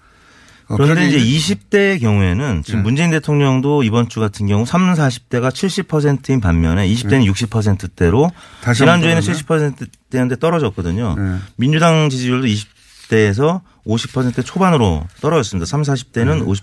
어, 0.69 0.75
그런데 0.75 0.93
그런 0.93 1.07
이제 1.07 1.17
게 1.17 1.55
20대의 1.55 1.99
경우에는 1.99 2.63
지금 2.63 2.79
네. 2.79 2.83
문재인 2.83 3.09
대통령도 3.11 3.83
이번 3.83 4.07
주 4.07 4.19
같은 4.19 4.47
경우 4.47 4.65
3, 4.65 4.93
40대가 4.93 5.49
70%인 5.49 6.39
반면에 6.39 6.87
20대는 6.87 7.25
60%대로 7.33 8.29
네. 8.31 8.61
다시 8.61 8.79
지난주에는 8.79 9.21
한번 9.21 9.35
70%대인데 9.35 10.35
떨어졌거든요. 10.37 11.15
네. 11.17 11.37
민주당 11.57 12.09
지지율도 12.09 12.47
20대에서 12.47 13.61
50% 13.85 14.45
초반으로 14.45 15.07
떨어졌습니다. 15.21 15.65
3, 15.65 15.81
40대는 15.81 16.45
50% 16.45 16.61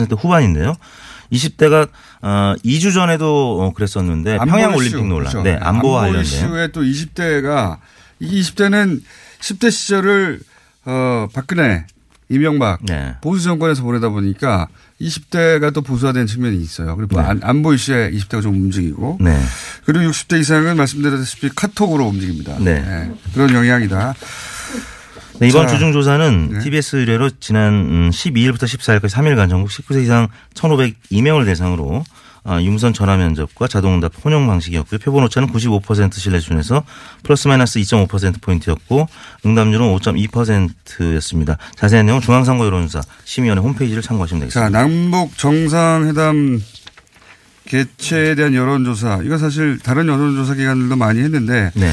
후반인데요. 0.00 0.76
20대가 1.32 1.88
어 2.20 2.54
2주 2.64 2.92
전에도 2.92 3.62
어, 3.62 3.72
그랬었는데 3.72 4.38
평양 4.38 4.74
올림픽 4.74 4.96
논란. 5.06 5.30
그렇죠. 5.30 5.42
네, 5.42 5.54
안보와 5.54 6.04
안보 6.04 6.12
관련된. 6.12 6.22
이슈에 6.22 6.68
또 6.68 6.82
20대가 6.82 7.78
이 8.20 8.40
20대는 8.40 9.00
10대 9.40 9.70
시절을 9.70 10.40
어 10.84 11.28
박근혜, 11.32 11.86
이명박 12.28 12.80
네. 12.84 13.14
보수 13.20 13.44
정권에서 13.44 13.82
보내다 13.82 14.08
보니까 14.08 14.68
20대가 15.00 15.72
또 15.72 15.82
보수화된 15.82 16.26
측면이 16.26 16.56
있어요. 16.56 16.96
그리고 16.96 17.20
네. 17.20 17.26
안, 17.26 17.40
안보 17.42 17.74
이슈에 17.74 18.10
20대가 18.10 18.42
좀 18.42 18.54
움직이고 18.54 19.18
네. 19.20 19.38
그리고 19.84 20.10
60대 20.10 20.40
이상은 20.40 20.76
말씀드렸다시피 20.76 21.50
카톡으로 21.54 22.06
움직입니다. 22.06 22.58
네. 22.58 23.10
그런 23.34 23.52
영향이다. 23.52 24.14
네, 25.42 25.48
이번 25.48 25.66
자, 25.66 25.74
주중 25.74 25.92
조사는 25.92 26.50
네. 26.52 26.58
TBS 26.60 26.96
의뢰로 26.96 27.30
지난 27.40 27.72
음, 27.72 28.10
12일부터 28.10 28.62
14일까지 28.62 29.08
3일간 29.08 29.50
전국 29.50 29.70
19세 29.70 30.04
이상 30.04 30.28
1,502명을 30.54 31.44
대상으로 31.46 32.04
아, 32.44 32.62
유무선 32.62 32.92
전화 32.92 33.16
면접과 33.16 33.66
자동응답 33.66 34.12
혼용 34.24 34.46
방식이었고요. 34.46 35.00
표본 35.00 35.24
오차는 35.24 35.48
95% 35.48 36.14
신뢰 36.14 36.38
수준에서 36.38 36.84
플러스 37.24 37.48
마이너스 37.48 37.80
2.5%포인트였고 37.80 39.08
응답률은 39.44 39.84
5.2%였습니다. 39.96 41.58
자세한 41.74 42.06
내용은 42.06 42.22
중앙선거 42.22 42.64
여론조사 42.64 43.02
심의위원회 43.24 43.62
홈페이지를 43.62 44.00
참고하시면 44.00 44.42
되겠습니다. 44.42 44.70
자, 44.70 44.70
남북 44.70 45.36
정상회담 45.38 46.62
개최에 47.64 48.36
대한 48.36 48.54
여론조사. 48.54 49.22
이거 49.24 49.38
사실 49.38 49.80
다른 49.80 50.06
여론조사 50.06 50.54
기관들도 50.54 50.94
많이 50.94 51.20
했는데 51.20 51.72
네. 51.74 51.92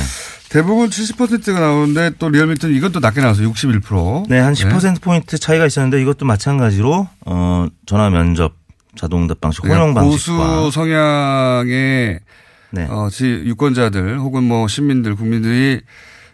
대부분 0.49 0.89
70%가 0.89 1.59
나오는데 1.59 2.11
또 2.17 2.29
리얼미터는 2.29 2.75
이것도 2.75 2.99
낮게 2.99 3.21
나와서 3.21 3.41
61%. 3.43 4.27
네, 4.29 4.39
한 4.39 4.53
10%포인트 4.53 5.37
차이가 5.37 5.65
있었는데 5.65 6.01
이것도 6.01 6.25
마찬가지로 6.25 7.07
어, 7.25 7.67
전화 7.85 8.09
면접 8.09 8.53
자동응답 8.95 9.39
방식 9.41 9.63
혼용 9.63 9.93
그러니까 9.93 10.01
보수 10.01 10.35
방식과 10.35 10.71
성향의 10.71 12.19
네. 12.71 12.85
어, 12.89 13.09
지- 13.11 13.25
유권자들 13.45 14.19
혹은 14.19 14.43
뭐 14.43 14.67
시민들 14.67 15.15
국민들이 15.15 15.81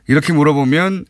이렇게 0.07 0.31
물어보면 0.33 1.05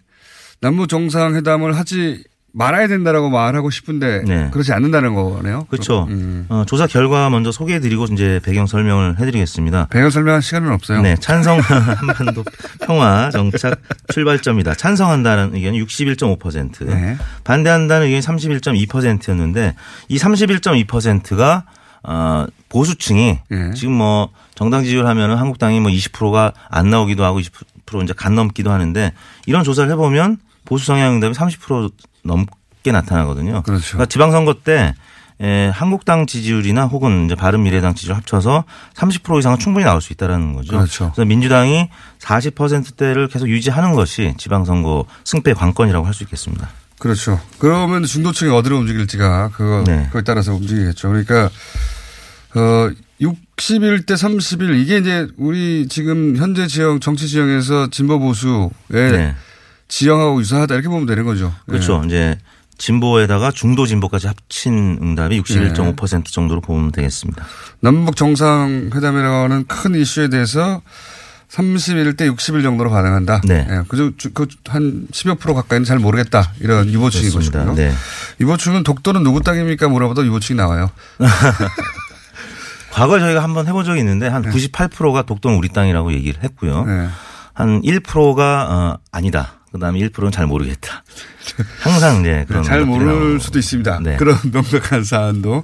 남북 0.62 0.88
정상회담을 0.90 1.78
하지 1.78 2.24
말아야 2.56 2.88
된다라고 2.88 3.30
말하고 3.30 3.70
싶은데 3.70 4.24
네. 4.26 4.50
그렇지 4.50 4.72
않는다는 4.72 5.14
거네요. 5.14 5.66
그렇죠. 5.70 6.08
음. 6.10 6.46
어, 6.48 6.64
조사 6.66 6.88
결과 6.88 7.30
먼저 7.30 7.52
소개해드리고 7.52 8.06
이제 8.14 8.40
배경 8.44 8.66
설명을 8.66 9.20
해드리겠습니다. 9.20 9.88
배경 9.90 10.10
설명할 10.10 10.42
시간은 10.42 10.72
없어요. 10.72 11.02
네, 11.02 11.18
찬성 11.20 11.60
한반도 11.60 12.46
평화 12.86 13.30
정착 13.30 13.78
출발점이다. 14.14 14.76
찬성한다는 14.76 15.54
의견이 15.54 15.84
61.5%, 15.84 16.86
네. 16.86 17.18
반대한다는 17.44 18.08
의견이 18.08 18.22
31.2%였는데 18.22 19.76
이 20.08 20.18
31.2%가 20.18 21.66
어, 22.04 22.46
보수층이 22.70 23.40
예. 23.52 23.72
지금 23.74 23.96
뭐 23.96 24.30
정당 24.54 24.84
지지율 24.84 25.08
하면은 25.08 25.36
한국당이 25.36 25.82
뭐 25.82 25.92
20%가 25.92 26.54
안 26.70 26.90
나오기도 26.90 27.26
하고 27.26 27.40
20% 27.40 28.04
이제 28.04 28.14
간 28.16 28.36
넘기도 28.36 28.72
하는데 28.72 29.12
이런 29.46 29.64
조사를 29.64 29.92
해보면 29.92 30.38
보수 30.64 30.86
성향 30.86 31.16
응답이 31.16 31.34
30% 31.34 31.92
넘게 32.26 32.92
나타나거든요. 32.92 33.64
그렇죠. 33.64 33.92
그러니까 33.92 34.06
지방선거 34.08 34.56
때 34.64 34.94
에, 35.42 35.68
한국당 35.68 36.26
지지율이나 36.28 36.86
혹은 36.86 37.26
이제 37.26 37.36
바른미래당 37.36 37.94
지지율 37.96 38.16
합쳐서 38.16 38.64
30% 38.96 39.40
이상은 39.40 39.60
충분히 39.60 39.86
나올 39.86 40.02
수 40.02 40.14
있다라는 40.14 40.54
거죠. 40.54 40.72
그렇죠. 40.72 41.12
그래서 41.14 41.26
민주당이 41.26 41.90
40%대를 42.20 43.28
계속 43.28 43.50
유지하는 43.50 43.94
것이 43.94 44.34
지방선거 44.38 45.06
승패 45.26 45.54
관건이라고 45.54 46.06
할 46.06 46.14
수 46.14 46.24
있겠습니다. 46.24 46.70
그렇죠. 47.00 47.40
그러면 47.60 48.04
중도층이 48.06 48.50
어디로 48.52 48.78
움직일지가 48.78 49.50
그거 49.50 49.84
네. 49.86 50.08
그에 50.14 50.22
따라서 50.22 50.54
움직이겠죠. 50.54 51.10
그러니까 51.10 51.50
어 52.56 52.90
61대 53.20 54.16
31 54.16 54.76
이게 54.76 54.98
이제 54.98 55.28
우리 55.38 55.88
지금 55.90 56.38
현재 56.38 56.68
지형 56.68 57.02
정치 57.02 57.28
지형에서 57.28 57.90
진보 57.90 58.20
보수의 58.20 58.70
네. 58.90 59.36
지형하고 59.88 60.40
유사하다 60.42 60.74
이렇게 60.76 60.90
보면 60.90 61.06
되는 61.06 61.26
거죠. 61.26 61.54
그렇죠. 61.68 62.02
예. 62.04 62.08
이제 62.08 62.38
진보에다가 62.78 63.52
중도 63.52 63.86
진보까지 63.86 64.28
합친 64.28 65.00
응답이 65.02 65.42
61.5% 65.42 66.26
정도로 66.26 66.62
보면 66.62 66.92
되겠습니다. 66.92 67.46
남북 67.80 68.16
정상회담이라는 68.16 69.66
큰 69.68 69.96
이슈에 69.96 70.28
대해서 70.28 70.82
31대 71.50 72.26
61 72.26 72.64
정도로 72.64 72.90
반응한다. 72.90 73.42
네. 73.46 73.66
예, 73.70 73.82
그저 73.88 74.12
그한 74.34 75.08
10여 75.12 75.40
프로 75.40 75.54
가까이는 75.54 75.86
잘 75.86 76.00
모르겠다. 76.00 76.52
이런 76.60 76.90
유보층인. 76.92 77.32
것이고요. 77.32 77.76
네. 77.76 77.94
유보층은 78.42 78.84
독도는 78.84 79.24
누구 79.24 79.42
땅입니까 79.42 79.88
물어봐도 79.88 80.26
유보층이 80.26 80.58
나와요. 80.58 80.90
과거에 82.92 83.20
저희가 83.20 83.44
한번 83.44 83.68
해본 83.68 83.86
적이 83.86 84.00
있는데 84.00 84.28
한 84.28 84.42
98%가 84.44 85.22
독도는 85.24 85.58
우리 85.58 85.70
땅이라고 85.70 86.14
얘기를 86.14 86.44
했고요. 86.44 86.84
네. 86.86 87.08
한 87.54 87.82
1%가 87.82 88.68
어, 88.70 88.98
아니다. 89.12 89.54
그다음에 89.76 90.00
1%는 90.00 90.32
잘 90.32 90.48
모르겠다. 90.48 91.04
항상 91.82 92.22
이제 92.22 92.46
그런 92.48 92.64
잘 92.64 92.86
모를 92.86 93.08
나오고. 93.08 93.40
수도 93.40 93.60
있습니다. 93.60 94.00
네. 94.02 94.16
그런 94.18 94.38
명백한 94.52 95.04
사안도. 95.04 95.64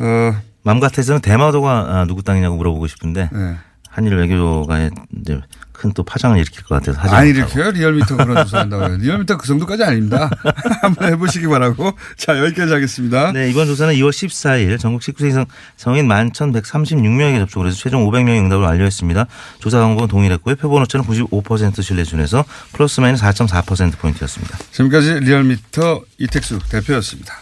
어, 0.00 0.36
맘 0.62 0.80
같아서는 0.80 1.20
대마도가 1.20 1.70
아, 2.00 2.04
누구 2.06 2.22
땅이냐고 2.22 2.56
물어보고 2.56 2.86
싶은데 2.86 3.28
네. 3.32 3.56
한일 3.88 4.14
외교가 4.16 4.88
이제 5.20 5.40
큰 5.78 5.92
또 5.94 6.02
파장을 6.02 6.36
일으킬 6.38 6.62
것 6.64 6.74
같아서 6.74 6.98
하지 7.00 7.14
안 7.14 7.26
못하고. 7.26 7.38
일으켜요? 7.58 7.70
리얼미터 7.72 8.16
그런 8.16 8.36
조사한다고 8.44 8.84
요. 8.84 8.96
리얼미터 8.98 9.36
그 9.38 9.46
정도까지 9.46 9.84
아닙니다. 9.84 10.28
한번 10.82 11.10
해보시기 11.12 11.46
바라고. 11.46 11.92
자, 12.16 12.38
여기까지 12.38 12.72
하겠습니다. 12.72 13.32
네, 13.32 13.48
이번 13.50 13.66
조사는 13.66 13.94
2월 13.94 14.10
14일 14.10 14.78
전국 14.78 15.00
19세 15.02 15.28
이상 15.28 15.46
성인 15.76 16.06
11,136명에게 16.08 17.38
접촉을 17.38 17.68
해서 17.68 17.76
최종 17.78 18.08
500명의 18.10 18.38
응답을 18.44 18.64
완료했습니다. 18.64 19.26
조사 19.60 19.78
방법은 19.78 20.08
동일했고요. 20.08 20.56
표본 20.56 20.82
오차는 20.82 21.06
95% 21.06 21.82
신뢰 21.82 22.04
수준에서 22.04 22.44
플러스 22.72 23.00
마이너스 23.00 23.22
4.4%포인트였습니다. 23.24 24.58
지금까지 24.72 25.20
리얼미터 25.20 26.02
이택수 26.18 26.58
대표였습니다. 26.68 27.34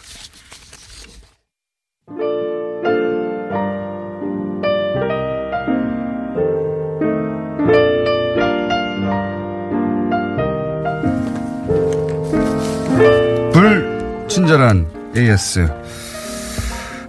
친절한 14.47 14.87
AS. 15.13 15.67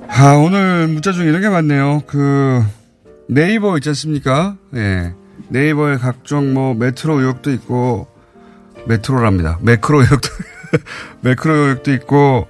아, 0.09 0.33
오늘 0.45 0.89
문자 0.89 1.13
중에 1.13 1.29
이런 1.29 1.41
게 1.41 1.49
많네요. 1.49 2.03
그, 2.09 2.65
네이버 3.29 3.77
있지 3.77 3.91
않습니까? 3.91 4.57
예. 4.75 5.15
네이버에 5.49 5.99
각종 5.99 6.53
뭐 6.53 6.75
메트로 6.75 7.21
의혹도 7.21 7.53
있고, 7.53 8.09
메트로랍니다. 8.89 9.61
매크로 9.63 10.01
의혹도, 10.01 10.29
매크로 11.23 11.55
의혹도 11.55 11.93
있고, 11.93 12.49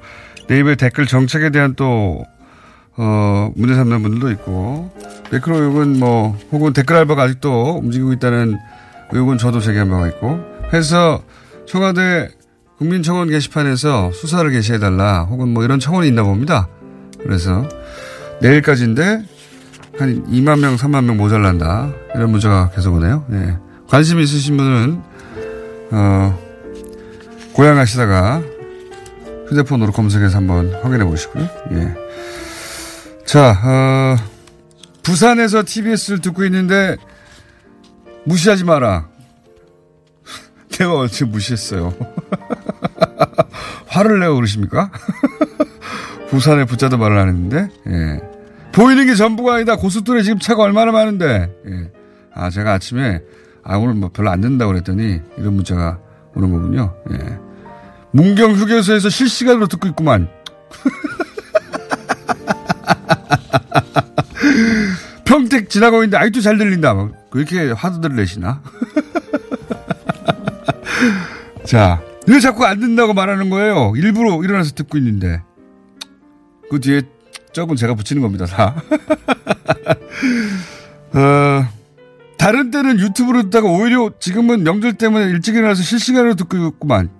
네이버의 0.49 0.77
댓글 0.77 1.07
정책에 1.07 1.51
대한 1.51 1.75
또, 1.75 2.25
어, 2.97 3.53
문제 3.57 3.75
삼는 3.75 4.03
분들도 4.03 4.31
있고, 4.31 4.91
매크로 5.31 5.57
의혹은 5.57 5.99
뭐, 5.99 6.35
혹은 6.51 6.73
댓글 6.73 6.97
알바가 6.97 7.25
아직도 7.25 7.81
움직이고 7.83 8.15
있다는 8.15 8.57
의혹은 9.13 9.37
저도 9.37 9.61
제기한 9.61 9.91
바가 9.91 10.09
있고, 10.09 10.41
해서 10.73 11.23
청와대 11.67 12.31
국민청원 12.79 13.29
게시판에서 13.29 14.13
수사를 14.13 14.49
개시해달라, 14.51 15.23
혹은 15.25 15.49
뭐 15.49 15.65
이런 15.65 15.81
청원이 15.81 16.09
있나 16.09 16.23
봅니다. 16.23 16.69
그래서 17.19 17.69
내일까지인데 18.41 19.25
한 19.99 20.25
2만 20.27 20.61
명, 20.61 20.77
3만 20.77 21.05
명 21.05 21.17
모자란다. 21.17 21.93
이런 22.15 22.31
문자가 22.31 22.71
계속 22.71 22.95
오네요. 22.95 23.27
예. 23.33 23.59
관심 23.89 24.21
있으신 24.21 24.57
분은, 24.57 25.03
어, 25.91 26.39
고향 27.53 27.75
가시다가 27.75 28.41
휴대폰으로 29.49 29.91
검색해서 29.91 30.37
한번 30.37 30.73
확인해 30.83 31.05
보시고요. 31.05 31.49
예. 31.73 31.95
자, 33.25 33.59
어, 33.65 34.17
부산에서 35.03 35.65
TBS를 35.67 36.21
듣고 36.21 36.45
있는데 36.45 36.97
무시하지 38.25 38.65
마라. 38.65 39.09
내가 40.79 40.95
언제 40.95 41.25
무시했어요. 41.25 41.93
화를 43.89 44.21
내고 44.21 44.37
그러십니까? 44.37 44.91
부산에 46.31 46.65
붙자도 46.65 46.99
말을 46.99 47.19
안 47.19 47.29
했는데, 47.29 47.69
예. 47.89 48.21
보이는 48.73 49.07
게 49.07 49.15
전부가 49.15 49.55
아니다. 49.55 49.77
고속도로에 49.77 50.23
지금 50.23 50.39
차가 50.39 50.63
얼마나 50.63 50.93
많은데, 50.93 51.53
예. 51.67 51.91
아, 52.35 52.51
제가 52.51 52.75
아침에, 52.75 53.23
아, 53.65 53.77
오늘 53.77 53.95
뭐 53.95 54.11
별로 54.13 54.31
안 54.31 54.41
된다고 54.41 54.73
그랬더니, 54.73 55.21
이런 55.37 55.55
문자가 55.55 55.99
오는 56.35 56.53
거군요. 56.53 56.95
예. 57.13 57.19
문경 58.13 58.53
휴게소에서 58.53 59.09
실시간으로 59.09 59.67
듣고 59.67 59.89
있구만. 59.89 60.29
평택 65.25 65.71
지나가고 65.71 66.05
있는데, 66.05 66.19
아직도 66.19 66.41
잘 66.41 66.59
들린다. 66.59 66.95
뭐 66.95 67.11
그렇게 67.31 67.71
화두들 67.73 68.15
내시나? 68.17 68.63
자, 71.65 72.03
왜 72.27 72.41
자꾸 72.41 72.65
안 72.65 72.81
된다고 72.81 73.15
말하는 73.15 73.51
거예요? 73.51 73.93
일부러 73.97 74.43
일어나서 74.43 74.75
듣고 74.75 74.99
있는데. 74.99 75.43
그 76.71 76.81
뒤에 76.81 77.03
적은 77.53 77.77
제가 77.77 77.95
붙이는 77.95 78.23
겁니다, 78.23 78.47
다. 78.47 78.83
어, 81.15 81.69
다른 82.37 82.71
때는 82.71 83.01
유튜브로 83.01 83.45
듣다가 83.45 83.69
오히려 83.69 84.11
지금은 84.21 84.63
명절 84.63 84.95
때문에 84.95 85.27
일찍 85.27 85.57
일어나서 85.57 85.83
실시간으로 85.83 86.35
듣고 86.35 86.57
있구만. 86.69 87.11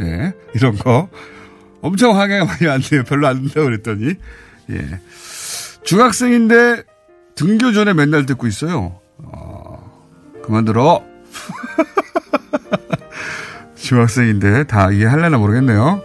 예, 0.00 0.32
이런 0.54 0.76
거. 0.76 1.08
엄청 1.82 2.18
항해가 2.18 2.44
많이 2.44 2.68
안 2.68 2.80
돼요. 2.80 3.02
별로 3.04 3.26
안 3.26 3.42
된다고 3.42 3.64
그랬더니. 3.64 4.14
예. 4.70 5.00
중학생인데 5.84 6.84
등교 7.34 7.72
전에 7.72 7.92
맨날 7.92 8.24
듣고 8.24 8.46
있어요. 8.46 9.00
어, 9.18 9.90
그만 10.44 10.64
들어. 10.64 11.04
중학생인데 13.82 14.64
다 14.64 14.90
이해할려나 14.90 15.38
모르겠네요. 15.38 16.02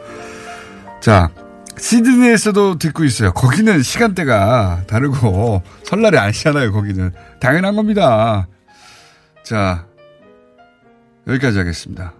자, 0.99 1.30
시드니에서도 1.78 2.80
듣고 2.80 3.03
있어요. 3.03 3.32
거기는 3.32 3.82
시간대가 3.82 4.82
다르고 4.88 5.61
설날이 5.84 6.17
아니잖아요. 6.17 6.71
거기는 6.71 7.11
당연한 7.39 7.75
겁니다. 7.75 8.47
자, 9.43 9.86
여기까지 11.28 11.59
하겠습니다. 11.59 12.13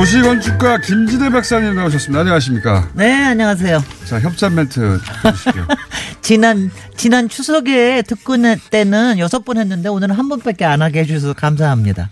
도시건축가 0.00 0.78
김지대 0.78 1.28
박사님 1.28 1.74
나오셨습니다. 1.74 2.20
안녕하십니까? 2.20 2.88
네, 2.94 3.22
안녕하세요. 3.22 3.84
자, 4.06 4.18
협찬 4.18 4.54
멘트 4.54 4.98
해주시죠. 5.26 5.66
지난, 6.22 6.70
지난 6.96 7.28
추석에 7.28 8.00
특근 8.06 8.44
때는 8.70 9.18
여섯 9.18 9.44
번 9.44 9.58
했는데 9.58 9.90
오늘은 9.90 10.14
한 10.14 10.30
번밖에 10.30 10.64
안 10.64 10.80
하게 10.80 11.00
해주셔서 11.00 11.34
감사합니다. 11.34 12.08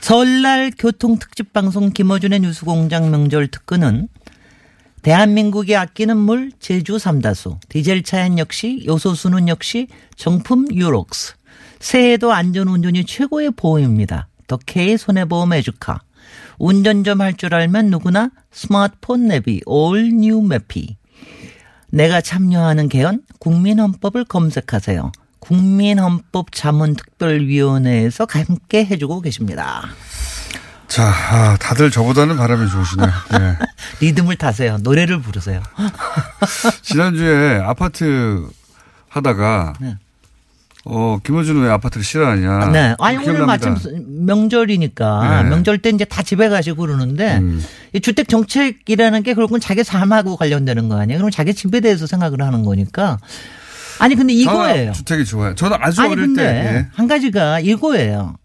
설날 0.00 0.72
교통 0.78 1.18
특집 1.18 1.52
방송 1.52 1.90
김어준의 1.90 2.40
뉴스공장 2.40 3.10
명절 3.10 3.48
특근은 3.48 4.08
대한민국이 5.02 5.76
아끼는 5.76 6.16
물 6.16 6.50
제주 6.60 6.98
삼다수, 6.98 7.58
디젤 7.68 8.04
차량 8.04 8.38
역시 8.38 8.82
요소수는 8.86 9.48
역시 9.48 9.88
정품 10.16 10.74
유록스. 10.74 11.34
새해에도 11.78 12.32
안전운전이 12.32 13.04
최고의 13.04 13.50
보험입니다. 13.50 14.28
더 14.46 14.58
K 14.64 14.96
손해보험 14.96 15.52
에듀카. 15.52 16.00
운전 16.58 17.04
좀 17.04 17.20
할 17.20 17.34
줄 17.36 17.54
알면 17.54 17.86
누구나 17.90 18.30
스마트폰 18.52 19.28
내비 19.28 19.60
올뉴 19.66 20.40
매피. 20.42 20.96
내가 21.90 22.20
참여하는 22.20 22.88
개헌 22.88 23.22
국민헌법을 23.38 24.24
검색하세요. 24.24 25.12
국민헌법 25.40 26.52
자문특별위원회에서 26.52 28.26
함께 28.28 28.84
해주고 28.84 29.20
계십니다. 29.22 29.82
자, 30.88 31.04
아, 31.06 31.56
다들 31.58 31.90
저보다는 31.90 32.36
바람이 32.36 32.68
좋으시네요. 32.70 33.10
네. 33.32 33.56
리듬을 34.00 34.36
타세요. 34.36 34.78
노래를 34.82 35.20
부르세요. 35.20 35.62
지난주에 36.82 37.60
아파트 37.62 38.46
하다가 39.08 39.74
네. 39.80 39.96
어 40.90 41.18
김호준은 41.22 41.62
왜 41.62 41.70
아파트를 41.70 42.02
싫어하냐? 42.02 42.70
네. 42.72 42.94
아니 42.98 43.18
오늘. 43.18 43.44
마침 43.44 43.74
명절이니까 44.24 45.42
네. 45.42 45.48
명절 45.50 45.78
때 45.78 45.90
이제 45.90 46.04
다 46.06 46.22
집에 46.22 46.48
가시고 46.48 46.82
그러는데 46.82 47.36
음. 47.38 47.62
이 47.92 48.00
주택 48.00 48.28
정책이라는 48.28 49.22
게 49.22 49.34
결국은 49.34 49.60
자기 49.60 49.84
삶하고 49.84 50.36
관련되는 50.36 50.88
거 50.88 50.98
아니에요? 50.98 51.18
그럼 51.18 51.30
자기 51.30 51.52
집에 51.52 51.80
대해서 51.80 52.06
생각을 52.06 52.40
하는 52.42 52.64
거니까. 52.64 53.18
아니 53.98 54.14
근데 54.14 54.32
이거예요. 54.32 54.92
주택이 54.92 55.24
좋아요. 55.26 55.54
저는 55.54 55.76
아주 55.80 56.00
아니 56.00 56.12
어릴 56.12 56.26
근데 56.26 56.42
때 56.42 56.48
예. 56.48 56.86
한 56.94 57.06
가지가 57.06 57.60
이거예요. 57.60 58.36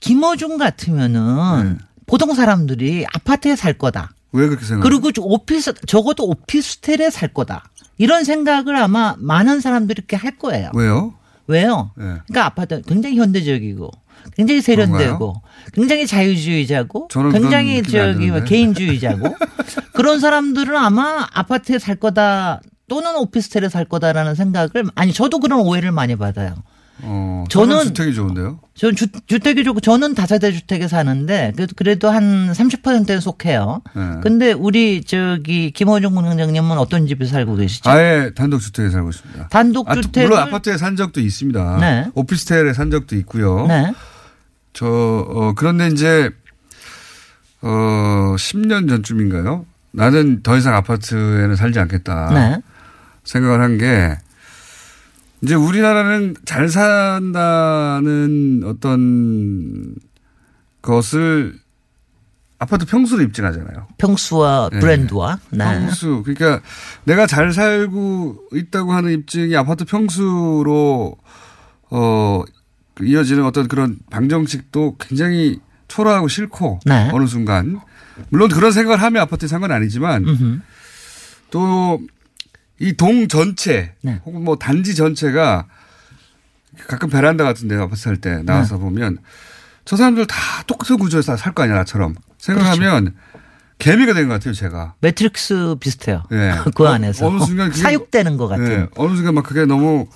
김어준 0.00 0.58
같으면은 0.58 1.78
보통 2.06 2.34
사람들이 2.34 3.06
아파트에 3.14 3.56
살 3.56 3.72
거다. 3.74 4.10
왜 4.32 4.46
그렇게 4.48 4.64
생각해요? 4.64 4.82
그리고 4.82 5.12
저 5.12 5.22
오피스 5.22 5.74
적어도 5.86 6.28
오피스텔에 6.28 7.08
살 7.10 7.28
거다. 7.28 7.64
이런 7.98 8.24
생각을 8.24 8.76
아마 8.76 9.14
많은 9.18 9.60
사람들이 9.60 9.98
이렇게 9.98 10.16
할 10.16 10.36
거예요. 10.38 10.70
왜요? 10.74 11.14
왜요? 11.50 11.90
예. 11.98 12.02
그러니까 12.02 12.46
아파트 12.46 12.80
굉장히 12.82 13.16
현대적이고 13.18 13.90
굉장히 14.36 14.60
세련되고 14.60 15.42
굉장히 15.72 16.06
자유주의자고 16.06 17.08
굉장히 17.32 17.82
저기. 17.82 18.30
개인주의자고 18.44 19.34
그런 19.94 20.20
사람들은 20.20 20.76
아마 20.76 21.26
아파트에 21.32 21.78
살 21.78 21.96
거다 21.96 22.60
또는 22.88 23.16
오피스텔에 23.16 23.68
살 23.68 23.84
거다라는 23.84 24.34
생각을 24.34 24.90
아니 24.94 25.12
저도 25.12 25.38
그런 25.40 25.60
오해를 25.60 25.92
많이 25.92 26.16
받아요. 26.16 26.54
어, 27.02 27.44
저는- 27.48 27.82
주택이 27.84 28.14
좋은데요. 28.14 28.60
저는 28.74 28.96
주, 28.96 29.06
주택이 29.26 29.64
좋고 29.64 29.80
저는 29.80 30.14
다세대 30.14 30.52
주택에 30.52 30.88
사는데 30.88 31.52
그래도, 31.54 31.74
그래도 31.76 32.10
한 32.10 32.52
30%에 32.52 33.20
속해요. 33.20 33.82
네. 33.94 34.02
근데 34.22 34.52
우리 34.52 35.02
저기 35.04 35.70
김호중 35.70 36.14
군장님은 36.14 36.78
어떤 36.78 37.06
집에 37.06 37.26
살고 37.26 37.56
계시죠? 37.56 37.88
아예 37.90 38.30
단독 38.34 38.60
주택에 38.60 38.90
살고 38.90 39.10
있습니다. 39.10 39.48
단독 39.48 39.88
아, 39.90 39.94
주택을 39.94 40.28
물론 40.28 40.42
아파트에 40.42 40.76
산 40.78 40.96
적도 40.96 41.20
있습니다. 41.20 41.78
네. 41.80 42.10
오피스텔에 42.14 42.72
산 42.72 42.90
적도 42.90 43.16
있고요. 43.16 43.66
네. 43.66 43.92
저 44.72 44.86
어, 44.86 45.52
그런데 45.56 45.88
이제 45.88 46.30
어 47.62 48.34
10년 48.38 48.88
전쯤인가요? 48.88 49.66
나는 49.92 50.42
더 50.42 50.56
이상 50.56 50.74
아파트에는 50.76 51.56
살지 51.56 51.78
않겠다. 51.80 52.30
네. 52.32 52.62
생각을 53.24 53.60
한게 53.60 54.16
이제 55.42 55.54
우리나라는 55.54 56.34
잘 56.44 56.68
산다는 56.68 58.62
어떤 58.64 59.94
것을 60.82 61.54
아파트 62.58 62.84
평수로 62.84 63.22
입증하잖아요. 63.22 63.88
평수와 63.96 64.68
네. 64.70 64.80
브랜드와 64.80 65.38
네. 65.50 65.58
평수. 65.64 66.22
그러니까 66.24 66.60
내가 67.04 67.26
잘 67.26 67.52
살고 67.52 68.48
있다고 68.52 68.92
하는 68.92 69.12
입증이 69.12 69.56
아파트 69.56 69.86
평수로 69.86 71.16
어 71.90 72.42
이어지는 73.00 73.44
어떤 73.44 73.66
그런 73.66 73.98
방정식도 74.10 74.96
굉장히 75.00 75.58
초라하고 75.88 76.28
싫고 76.28 76.80
네. 76.84 77.08
어느 77.14 77.26
순간 77.26 77.80
물론 78.28 78.50
그런 78.50 78.72
생각을 78.72 79.00
하면 79.02 79.22
아파트에 79.22 79.48
산 79.48 79.62
건 79.62 79.72
아니지만 79.72 80.24
음흠. 80.28 80.58
또 81.50 81.98
이 82.80 82.94
동 82.96 83.28
전체 83.28 83.94
네. 84.02 84.20
혹은 84.24 84.42
뭐 84.42 84.56
단지 84.56 84.94
전체가 84.94 85.66
가끔 86.88 87.10
베란다 87.10 87.44
같은 87.44 87.68
데 87.68 87.76
아파트 87.76 88.00
살 88.00 88.16
때 88.16 88.42
나와서 88.42 88.76
네. 88.76 88.80
보면 88.80 89.18
저 89.84 89.96
사람들 89.96 90.26
다 90.26 90.36
똑같은 90.66 90.98
구조에서 90.98 91.36
살 91.36 91.52
거 91.52 91.62
아니야 91.62 91.76
나처럼 91.76 92.14
생각하면 92.38 93.04
그렇죠. 93.04 93.16
개미가 93.78 94.12
된 94.14 94.28
것 94.28 94.34
같아요 94.34 94.52
제가. 94.54 94.94
매트릭스 95.00 95.76
비슷해요. 95.80 96.22
예. 96.32 96.54
그 96.74 96.84
어, 96.84 96.88
안에서 96.92 97.26
어 97.26 97.30
느 97.30 97.38
순간 97.44 97.70
그게 97.70 97.82
사육되는 97.82 98.36
것 98.36 98.48
같은. 98.48 98.70
예, 98.70 98.86
어느 98.96 99.14
순간 99.16 99.34
막 99.34 99.44
그게 99.44 99.64
너무 99.66 100.06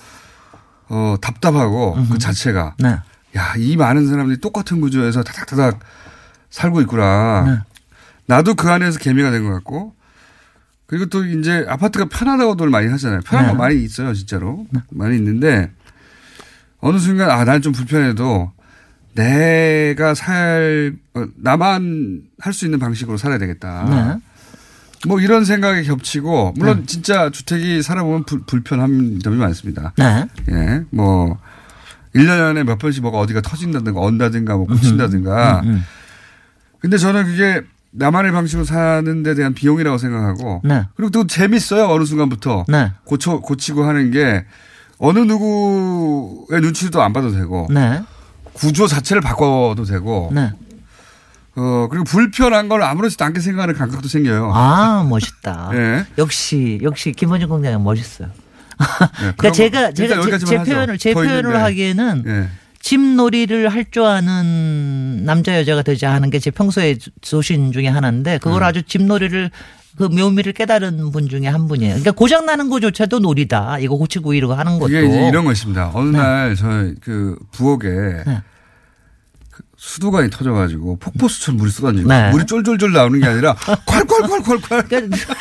어 0.88 1.16
답답하고 1.20 1.96
그 2.10 2.18
자체가 2.18 2.76
네. 2.78 2.98
야 3.36 3.54
이 3.56 3.76
많은 3.76 4.06
사람들이 4.08 4.40
똑같은 4.40 4.80
구조에서 4.80 5.22
다닥다닥 5.22 5.80
살고 6.50 6.80
있구나. 6.82 7.44
네. 7.46 7.58
나도 8.26 8.54
그 8.54 8.70
안에서 8.70 8.98
개미가 8.98 9.30
된 9.30 9.44
것 9.44 9.52
같고 9.54 9.94
그리고 10.86 11.06
또 11.06 11.24
이제 11.24 11.64
아파트가 11.68 12.06
편하다고들 12.06 12.68
많이 12.68 12.88
하잖아요. 12.88 13.20
편한 13.24 13.46
네. 13.46 13.52
거 13.52 13.58
많이 13.58 13.82
있어요, 13.82 14.12
진짜로. 14.14 14.66
많이 14.90 15.16
있는데 15.16 15.70
어느 16.80 16.98
순간 16.98 17.30
아, 17.30 17.44
난 17.44 17.62
좀 17.62 17.72
불편해도 17.72 18.52
내가 19.14 20.14
살, 20.14 20.94
어, 21.14 21.24
나만 21.36 22.22
할 22.38 22.52
수 22.52 22.64
있는 22.66 22.78
방식으로 22.78 23.16
살아야 23.16 23.38
되겠다. 23.38 23.84
네. 24.18 24.20
뭐 25.08 25.20
이런 25.20 25.44
생각이 25.44 25.84
겹치고 25.86 26.54
물론 26.56 26.86
진짜 26.86 27.30
주택이 27.30 27.82
살아보면 27.82 28.24
불, 28.24 28.42
불편한 28.46 29.20
점이 29.22 29.36
많습니다. 29.36 29.92
네. 29.96 30.26
예, 30.50 30.82
뭐 30.90 31.38
1년에 32.14 32.64
몇 32.64 32.78
번씩 32.78 33.02
뭐가 33.02 33.18
어디가 33.18 33.40
터진다든가 33.42 34.00
언다든가 34.00 34.56
뭐 34.56 34.66
고친다든가. 34.66 35.60
음, 35.64 35.84
근데 36.80 36.96
저는 36.98 37.24
그게 37.24 37.62
나만의 37.96 38.32
방식으로 38.32 38.64
사는 38.64 39.22
데 39.22 39.34
대한 39.34 39.54
비용이라고 39.54 39.98
생각하고 39.98 40.60
네. 40.64 40.84
그리고 40.96 41.10
또 41.10 41.26
재밌어요. 41.26 41.86
어느 41.88 42.04
순간부터. 42.04 42.64
네. 42.68 42.92
고쳐 43.04 43.38
고치고 43.38 43.84
하는 43.84 44.10
게 44.10 44.44
어느 44.98 45.20
누구의 45.20 46.60
눈치도 46.60 47.02
안 47.02 47.12
봐도 47.12 47.30
되고 47.32 47.68
네. 47.70 48.02
구조 48.52 48.86
자체를 48.86 49.22
바꿔도 49.22 49.84
되고 49.84 50.30
네. 50.34 50.52
어 51.56 51.86
그리고 51.88 52.04
불편한 52.04 52.68
걸 52.68 52.82
아무렇지도 52.82 53.24
않게 53.24 53.40
생각하는 53.40 53.74
감각도 53.74 54.08
생겨요. 54.08 54.50
아, 54.52 55.04
멋있다. 55.08 55.70
예. 55.74 56.06
역시, 56.18 56.80
역시 56.82 57.12
김원중 57.12 57.48
공장은 57.48 57.82
멋있어요. 57.84 58.28
네, 58.28 59.32
그러니까 59.38 59.52
제가, 59.52 59.92
제가 59.92 60.20
제, 60.38 60.38
제. 60.38 60.62
표현을, 60.64 60.98
제 60.98 61.10
있는데. 61.10 61.56
하기에는 61.56 62.24
예. 62.26 62.48
집놀이를 62.88 63.68
할 63.70 63.84
줄 63.90 64.02
아는 64.02 65.24
남자 65.24 65.56
여자가 65.58 65.80
되지 65.82 66.04
하는 66.04 66.28
게 66.30 66.38
제 66.38 66.50
평소의 66.50 66.98
소신 67.22 67.72
중에 67.72 67.88
하나인데 67.88 68.36
그걸 68.38 68.60
음. 68.62 68.66
아주 68.66 68.82
집놀이를 68.82 69.50
그 69.96 70.04
묘미를 70.04 70.52
깨달은 70.52 71.10
분 71.12 71.28
중에 71.28 71.46
한 71.46 71.66
분이에요. 71.68 71.90
그러니까 71.92 72.10
고장 72.12 72.44
나는 72.44 72.68
거조차도 72.68 73.20
놀이다. 73.20 73.78
이거 73.78 73.96
고치고 73.96 74.34
이러고 74.34 74.52
하는 74.54 74.78
것도. 74.78 74.88
이게 74.90 75.06
이제 75.06 75.28
이런 75.28 75.44
것입니다. 75.46 75.90
어느 75.94 76.10
네. 76.10 76.18
날 76.18 76.56
저희 76.56 76.94
그 77.00 77.38
부엌에 77.52 78.24
그 79.50 79.62
수도관이 79.78 80.28
터져가지고 80.30 80.96
폭포수처럼 80.96 81.56
물이 81.58 81.70
쏟아지고 81.70 82.08
네. 82.08 82.30
물이 82.32 82.44
쫄쫄쫄 82.46 82.92
나오는 82.92 83.18
게 83.20 83.26
아니라 83.26 83.54
콸콸콸콸콸 83.86 84.88
그러니까 84.88 85.34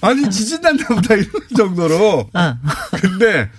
아니 0.00 0.30
지진 0.30 0.60
난다 0.62 0.86
보다 0.94 1.14
이런 1.14 1.30
정도로 1.56 2.30
어. 2.32 2.56
근데 3.02 3.50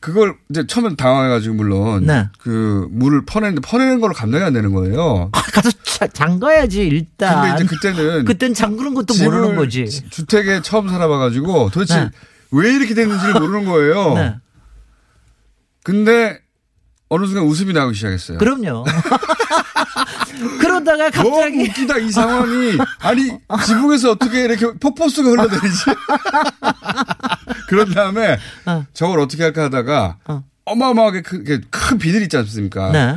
그걸 0.00 0.36
이제 0.48 0.64
처음엔 0.66 0.94
당황해가지고 0.96 1.54
물론 1.56 2.06
네. 2.06 2.28
그 2.38 2.86
물을 2.90 3.24
퍼내는데 3.26 3.60
퍼내는 3.62 4.00
걸로 4.00 4.14
감당이 4.14 4.44
안 4.44 4.52
되는 4.52 4.72
거예요. 4.72 5.30
가서 5.32 5.70
자- 5.84 6.06
잠가야지 6.06 6.86
일단. 6.86 7.42
근데 7.56 7.64
이제 7.64 7.74
그때는 7.74 8.24
그땐 8.24 8.54
잠그는 8.54 8.94
것도 8.94 9.14
모르는 9.24 9.56
거지. 9.56 9.88
지- 9.88 10.08
주택에 10.08 10.62
처음 10.62 10.88
살아봐가지고 10.88 11.70
도대체 11.72 12.00
네. 12.00 12.10
왜 12.52 12.72
이렇게 12.72 12.94
됐는지를 12.94 13.34
모르는 13.40 13.64
거예요. 13.64 14.14
네. 14.14 14.36
근데 15.82 16.38
어느 17.08 17.26
순간 17.26 17.44
웃음이 17.44 17.72
나오기 17.72 17.94
시작했어요. 17.96 18.38
그럼요. 18.38 18.84
그러다가 20.60 21.10
너무 21.10 21.30
갑자기 21.32 21.62
웃기다 21.62 21.98
이 21.98 22.10
상황이 22.12 22.78
아니 23.00 23.30
지붕에서 23.66 24.12
어떻게 24.12 24.44
이렇게 24.44 24.70
폭포수가 24.78 25.28
흘러내리지? 25.30 25.84
그런 27.68 27.92
다음에 27.92 28.38
어. 28.66 28.86
저걸 28.94 29.20
어떻게 29.20 29.42
할까 29.42 29.64
하다가 29.64 30.16
어 30.64 30.74
마어마하게 30.74 31.22
큰, 31.22 31.46
이렇게 31.46 31.64
큰 31.70 31.98
비닐 31.98 32.22
있지 32.22 32.36
않습니까? 32.36 32.90
네. 32.90 33.16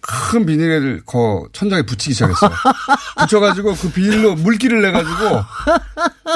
큰 0.00 0.44
비닐을 0.46 1.02
거 1.06 1.48
천장에 1.52 1.82
붙이기 1.82 2.12
시작했어요. 2.12 2.50
붙여가지고 3.20 3.74
그 3.74 3.90
비닐로 3.92 4.34
물기를 4.34 4.82
내가지고 4.82 5.44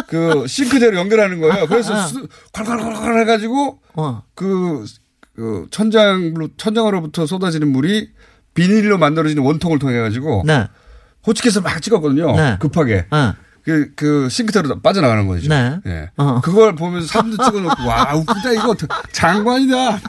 그 0.06 0.46
싱크대로 0.46 0.96
연결하는 0.96 1.40
거예요. 1.40 1.66
그래서 1.66 2.06
수, 2.06 2.28
콸콸콸콸 2.52 3.20
해가지고 3.20 3.80
어. 3.94 4.22
그, 4.34 4.84
그 5.34 5.66
천장으로 5.72 6.50
천장으로부터 6.56 7.26
쏟아지는 7.26 7.68
물이 7.68 8.10
비닐로 8.54 8.98
만들어지는 8.98 9.42
원통을 9.42 9.80
통해 9.80 9.98
가지고 9.98 10.44
네. 10.46 10.68
호치켓을 11.26 11.62
막 11.62 11.82
찍었거든요. 11.82 12.36
네. 12.36 12.56
급하게. 12.60 13.06
어. 13.10 13.34
그, 13.66 13.90
그 13.96 14.28
싱크대로 14.30 14.80
빠져나가는 14.80 15.26
거죠. 15.26 15.48
네. 15.48 15.76
예. 15.86 16.10
어. 16.16 16.40
그걸 16.40 16.76
보면서 16.76 17.08
사진도 17.08 17.42
찍어놓고 17.44 17.82
와 17.84 18.14
웃기다 18.14 18.52
이거 18.52 18.76
장관이다. 19.10 20.00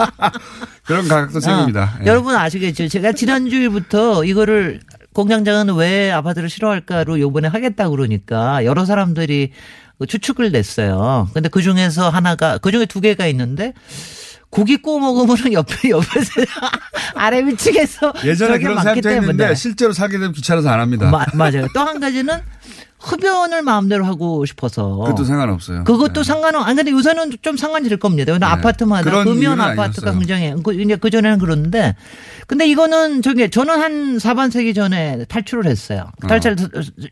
그런 0.86 1.06
가격도 1.06 1.40
생깁니다. 1.40 1.82
어, 1.82 1.98
예. 2.00 2.06
여러분 2.06 2.34
아시겠죠? 2.34 2.88
제가 2.88 3.12
지난주일부터 3.12 4.24
이거를 4.24 4.80
공장장은 5.12 5.74
왜 5.74 6.10
아파트를 6.10 6.48
싫어할까로 6.48 7.20
요번에 7.20 7.48
하겠다 7.48 7.90
그러니까 7.90 8.64
여러 8.64 8.86
사람들이 8.86 9.52
그 9.98 10.06
추측을 10.06 10.50
냈어요. 10.50 11.28
근데 11.34 11.50
그 11.50 11.60
중에서 11.60 12.08
하나가 12.08 12.56
그 12.56 12.72
중에 12.72 12.86
두 12.86 13.02
개가 13.02 13.26
있는데 13.26 13.74
고기 14.54 14.76
구워 14.76 15.00
먹으면 15.00 15.52
옆에 15.52 15.90
옆에서 15.90 16.30
아래 17.16 17.44
위층에서 17.44 18.12
예전에 18.24 18.58
그런 18.58 18.80
사람도 18.80 19.08
했는데 19.10 19.54
실제로 19.56 19.92
살게 19.92 20.18
되면 20.18 20.32
귀찮아서 20.32 20.68
안 20.70 20.78
합니다. 20.80 21.10
마- 21.10 21.26
맞아요. 21.34 21.66
또 21.74 21.80
한 21.80 21.98
가지는 22.00 22.38
흡연을 23.00 23.62
마음대로 23.62 24.06
하고 24.06 24.46
싶어서 24.46 24.96
그것도 24.96 25.24
상관없어요. 25.24 25.78
네. 25.78 25.84
그것도 25.84 26.22
상관은 26.22 26.60
아니 26.62 26.76
근데 26.76 26.90
요새는 26.92 27.32
좀 27.42 27.56
상관이 27.56 27.88
될 27.88 27.98
겁니다. 27.98 28.32
왜냐면 28.32 28.56
아파트마다 28.56 29.02
그런 29.02 29.26
흡연 29.26 29.38
이유는 29.42 29.60
아파트가 29.60 30.10
아니었어요. 30.10 30.18
굉장히 30.20 30.62
그 30.62 30.72
이제 30.72 30.96
그 30.96 31.10
전에는 31.10 31.38
그런데 31.38 31.96
근데 32.46 32.66
이거는 32.66 33.20
저기 33.22 33.50
저는 33.50 33.78
한 33.80 34.16
4반 34.18 34.50
세기 34.52 34.72
전에 34.72 35.24
탈출을 35.28 35.66
했어요. 35.66 36.06
탈출 36.28 36.56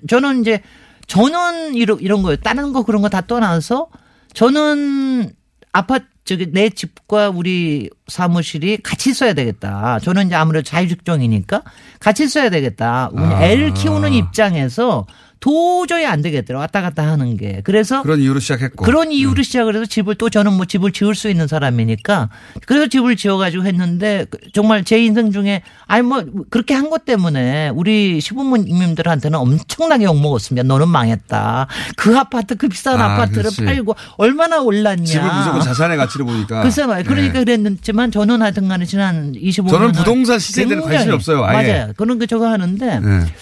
저는 0.09 0.41
이제 0.43 0.63
저는 1.09 1.75
이런 1.75 1.99
이런 2.01 2.23
거예요. 2.23 2.37
다른 2.37 2.73
거 2.73 2.85
그런 2.85 3.03
거 3.03 3.09
다 3.11 3.21
떠나서 3.23 3.89
저는 4.33 5.31
아파트 5.73 6.07
저기 6.25 6.47
내 6.53 6.71
집과 6.71 7.31
우리 7.31 7.91
사무실이 8.07 8.79
같이 8.79 9.13
써야 9.13 9.33
되겠다. 9.33 9.99
저는 10.01 10.27
이제 10.27 10.35
아무래도 10.35 10.63
자유직종이니까 10.65 11.63
같이 11.99 12.29
써야 12.29 12.49
되겠다. 12.49 13.11
아. 13.15 13.43
애를 13.43 13.75
키우는 13.75 14.13
입장에서 14.13 15.07
도저히 15.43 16.07
안 16.07 16.23
되겠더라. 16.23 16.61
왔다 16.61 16.81
갔다 16.83 17.03
하는 17.03 17.37
게. 17.37 17.63
그래서 17.65 18.01
그런 18.03 18.21
이유로 18.21 18.39
시작했고. 18.39 18.85
그런 18.85 19.11
이유로 19.11 19.43
시작을 19.43 19.75
해서 19.75 19.85
집을 19.87 20.15
또 20.15 20.31
저는 20.31 20.53
뭐 20.53 20.67
집을 20.67 20.93
지을 20.93 21.17
수 21.17 21.29
있는 21.29 21.49
사람이니까 21.49 22.29
그래서 22.65 22.87
집을 22.87 23.17
지어가지고 23.17 23.65
했는데 23.65 24.25
그 24.31 24.39
정말 24.53 24.85
제 24.85 25.03
인생 25.03 25.33
중에 25.33 25.63
아니 25.87 26.03
뭐 26.03 26.23
그렇게 26.49 26.75
한 26.75 26.93
것 26.93 27.05
때문에 27.07 27.71
우리 27.71 28.21
시부모님들한테는 28.21 29.37
엄청나게 29.39 30.05
욕 30.05 30.21
먹었습니다. 30.21 30.63
너는 30.67 30.89
망했다. 30.89 31.67
그 31.97 32.17
아파트 32.17 32.55
그 32.55 32.69
비싼 32.69 33.01
아, 33.01 33.27
그렇지. 33.27 33.65
팔고 33.65 33.97
얼마나 34.19 34.61
올랐냐. 34.61 35.05
집을 35.05 35.25
무조건 35.39 35.61
자산의 35.63 35.97
가치로 35.97 36.25
보니까. 36.27 36.63
글쎄 36.63 36.87
말이에요. 36.87 37.09
그러니까 37.09 37.41
예. 37.41 37.45
그랬지만 37.45 38.13
저는 38.13 38.43
하여튼 38.43 38.69
간에 38.69 38.85
지난 38.85 39.33
25년. 39.33 39.71
저는 39.71 39.93
부동산 39.93 40.39
시세에 40.39 40.67
대한 40.67 40.83
관심이 40.85 41.13
없어요, 41.13 41.43
아예. 41.45 41.73
맞아요. 41.73 41.93
그런 41.97 42.19
거 42.21 42.27
저거 42.27 42.47
하는데. 42.49 42.87
예. 43.03 43.33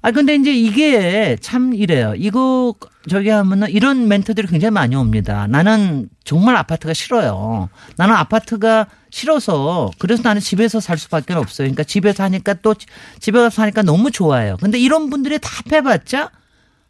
아 0.00 0.10
근데 0.12 0.34
이제 0.36 0.52
이게 0.52 1.36
참 1.40 1.74
이래요. 1.74 2.14
이거 2.16 2.74
저기 3.08 3.30
하면은 3.30 3.68
이런 3.70 4.06
멘트들이 4.06 4.46
굉장히 4.46 4.70
많이 4.70 4.94
옵니다. 4.94 5.46
나는 5.48 6.08
정말 6.24 6.56
아파트가 6.56 6.94
싫어요. 6.94 7.68
나는 7.96 8.14
아파트가 8.14 8.86
싫어서 9.10 9.90
그래서 9.98 10.22
나는 10.22 10.40
집에서 10.40 10.78
살 10.80 10.98
수밖에 10.98 11.34
없어요. 11.34 11.66
그러니까 11.66 11.82
집에서 11.82 12.22
하니까 12.24 12.54
또 12.54 12.74
집에 13.18 13.38
가서 13.38 13.62
하니까 13.62 13.82
너무 13.82 14.10
좋아요. 14.10 14.56
근데 14.60 14.78
이런 14.78 15.10
분들이 15.10 15.38
다 15.40 15.50
해봤자 15.72 16.30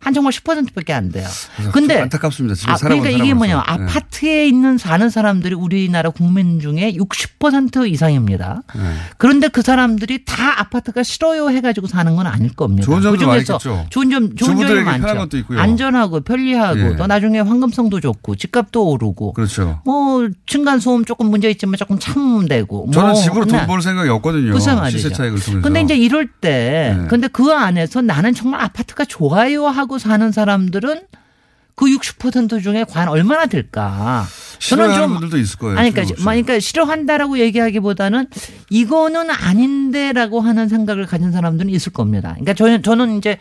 한 0.00 0.14
정말 0.14 0.32
10%밖에 0.32 0.92
안 0.92 1.10
돼요. 1.10 1.26
근데 1.72 1.94
좀 1.94 2.02
안타깝습니다. 2.04 2.54
집에 2.54 2.70
아, 2.70 2.76
그러니까 2.76 3.10
이게 3.10 3.34
뭐냐 3.34 3.64
사람으로 3.66 3.86
아파트에 4.18 4.46
있는 4.46 4.78
사는 4.78 5.08
사람들이 5.08 5.54
우리나라 5.54 6.10
국민 6.10 6.60
중에 6.60 6.92
60% 6.92 7.90
이상입니다. 7.90 8.62
예. 8.76 8.80
그런데 9.16 9.48
그 9.48 9.62
사람들이 9.62 10.24
다 10.24 10.60
아파트가 10.60 11.02
싫어요 11.02 11.50
해가지고 11.50 11.86
사는 11.86 12.14
건 12.16 12.26
아닐 12.26 12.54
겁니다. 12.54 12.84
좋은 12.84 13.00
점도 13.00 13.26
그중에서. 13.26 13.58
좋은 13.88 14.10
점, 14.10 14.34
좋은 14.34 14.58
점이 14.58 14.82
많죠. 14.82 15.28
안전하고 15.56 16.20
편리하고 16.20 16.80
예. 16.80 16.96
또 16.96 17.06
나중에 17.06 17.40
황금성도 17.40 18.00
좋고 18.00 18.36
집값도 18.36 18.88
오르고 18.90 19.32
그렇죠. 19.34 19.80
뭐 19.84 20.28
층간 20.46 20.80
소음 20.80 21.04
조금 21.04 21.30
문제 21.30 21.48
있지만 21.50 21.76
조금 21.76 21.98
참되고 21.98 22.90
저는 22.92 23.12
뭐 23.12 23.22
집으로 23.22 23.44
돈 23.46 23.68
벌 23.68 23.82
생각이 23.82 24.08
없거든요. 24.08 24.52
말이죠. 24.52 24.98
시세 24.98 25.12
차익을 25.12 25.40
통해서. 25.40 25.62
근데 25.62 25.82
이제 25.82 25.94
이럴 25.94 26.26
때, 26.26 26.96
네. 26.98 27.06
근데 27.08 27.28
그 27.28 27.52
안에서 27.52 28.00
나는 28.00 28.32
정말 28.32 28.62
아파트가 28.62 29.04
좋아요 29.04 29.66
하고 29.66 29.98
사는 29.98 30.32
사람들은 30.32 31.02
그 31.78 31.86
60% 31.86 32.60
중에 32.60 32.84
과연 32.84 33.08
얼마나 33.08 33.46
될까? 33.46 34.26
싫어하는 34.58 35.10
분들도 35.10 35.38
있을 35.38 35.58
거예요. 35.60 35.78
아니, 35.78 35.92
그러니까, 35.92 36.14
틀림없이. 36.16 36.24
그러니까 36.24 36.60
싫어한다라고 36.60 37.38
얘기하기보다는 37.38 38.26
이거는 38.68 39.30
아닌데라고 39.30 40.40
하는 40.40 40.68
생각을 40.68 41.06
가진 41.06 41.30
사람들은 41.30 41.70
있을 41.70 41.92
겁니다. 41.92 42.30
그러니까 42.30 42.54
저는, 42.54 42.82
저는 42.82 43.18
이제 43.18 43.38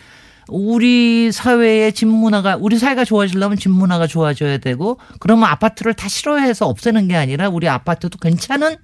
우리 0.49 1.31
사회의 1.31 1.91
집 1.93 2.05
문화가 2.05 2.57
우리 2.57 2.77
사회가 2.77 3.05
좋아지려면 3.05 3.57
집 3.57 3.69
문화가 3.69 4.05
좋아져야 4.05 4.59
되고 4.59 4.99
그러면 5.19 5.49
아파트를 5.49 5.95
다 5.95 6.07
싫어해서 6.07 6.67
없애는 6.67 7.07
게 7.07 7.15
아니라 7.15 7.49
우리 7.49 7.67
아파트도 7.67 8.19
괜찮은 8.19 8.77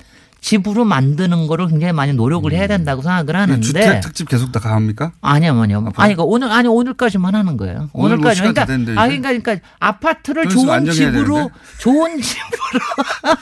집으로 0.43 0.83
만드는 0.83 1.47
거를 1.47 1.69
굉장히 1.69 1.93
많이 1.93 2.11
노력을 2.11 2.51
해야 2.51 2.67
된다고 2.67 3.01
생각을 3.01 3.33
하는데 3.33 3.55
음. 3.55 3.61
주택 3.61 4.01
특집 4.01 4.27
계속 4.27 4.51
다 4.51 4.59
가합니까? 4.59 5.13
아니요, 5.21 5.57
아니요. 5.59 5.77
아니, 5.95 6.15
그러니까 6.15 6.23
오늘, 6.23 6.51
아니, 6.51 6.67
오늘까지만 6.67 7.33
하는 7.33 7.55
거예요. 7.55 7.89
오늘 7.93 8.17
뭐 8.17 8.29
오늘까지. 8.29 8.41
그러니까, 8.41 8.63
아? 9.01 9.07
그러니까, 9.07 9.29
그러니까 9.29 9.55
아파트를 9.79 10.49
좋은 10.49 10.91
집으로? 10.91 11.49
좋은 11.77 12.19
집으로, 12.21 13.37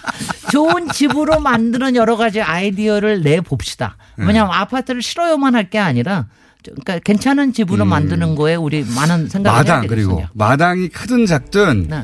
좋은 0.52 0.89
집으로 0.89 1.39
만드는 1.39 1.95
여러 1.95 2.16
가지 2.18 2.39
아이디어를 2.39 3.24
내 3.24 3.41
봅시다. 3.41 3.97
네. 4.18 4.26
왜냐하면 4.28 4.54
아파트를 4.54 5.02
싫어요만 5.02 5.56
할 5.56 5.70
게 5.72 5.80
아니라, 5.80 6.28
그러니까 6.64 6.99
괜찮은 6.99 7.54
집으로 7.54 7.84
만드는 7.86 8.36
거에 8.36 8.54
우리 8.54 8.86
많은 8.95 9.28
생각을 9.28 9.56
해야 9.56 9.64
음. 9.64 9.66
마당 9.66 9.82
되거든요. 9.88 10.16
그리고 10.16 10.28
마당이 10.34 10.89
크든 10.89 11.26
작든 11.26 11.88
네. 11.89 12.04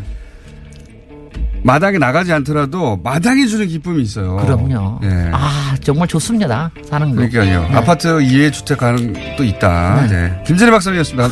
마당에 1.63 1.97
나가지 1.97 2.31
않더라도 2.33 2.97
마당이 3.03 3.47
주는 3.47 3.67
기쁨이 3.67 4.01
있어요. 4.01 4.37
그럼요. 4.37 4.99
예. 5.03 5.31
아, 5.33 5.75
정말 5.81 6.07
좋습니다. 6.07 6.71
사는 6.89 7.09
거. 7.09 7.15
그러니까요. 7.15 7.67
네. 7.67 7.75
아파트 7.75 8.21
이해 8.21 8.51
주택 8.51 8.77
가는 8.79 9.13
또 9.37 9.43
있다. 9.43 10.07
네. 10.07 10.07
네. 10.07 10.43
김진애 10.45 10.71
박사님이었습니다. 10.71 11.29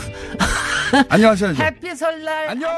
안녕하셔야죠. 1.09 1.63
해피 1.63 1.95
설날. 1.95 2.49
안녕. 2.49 2.69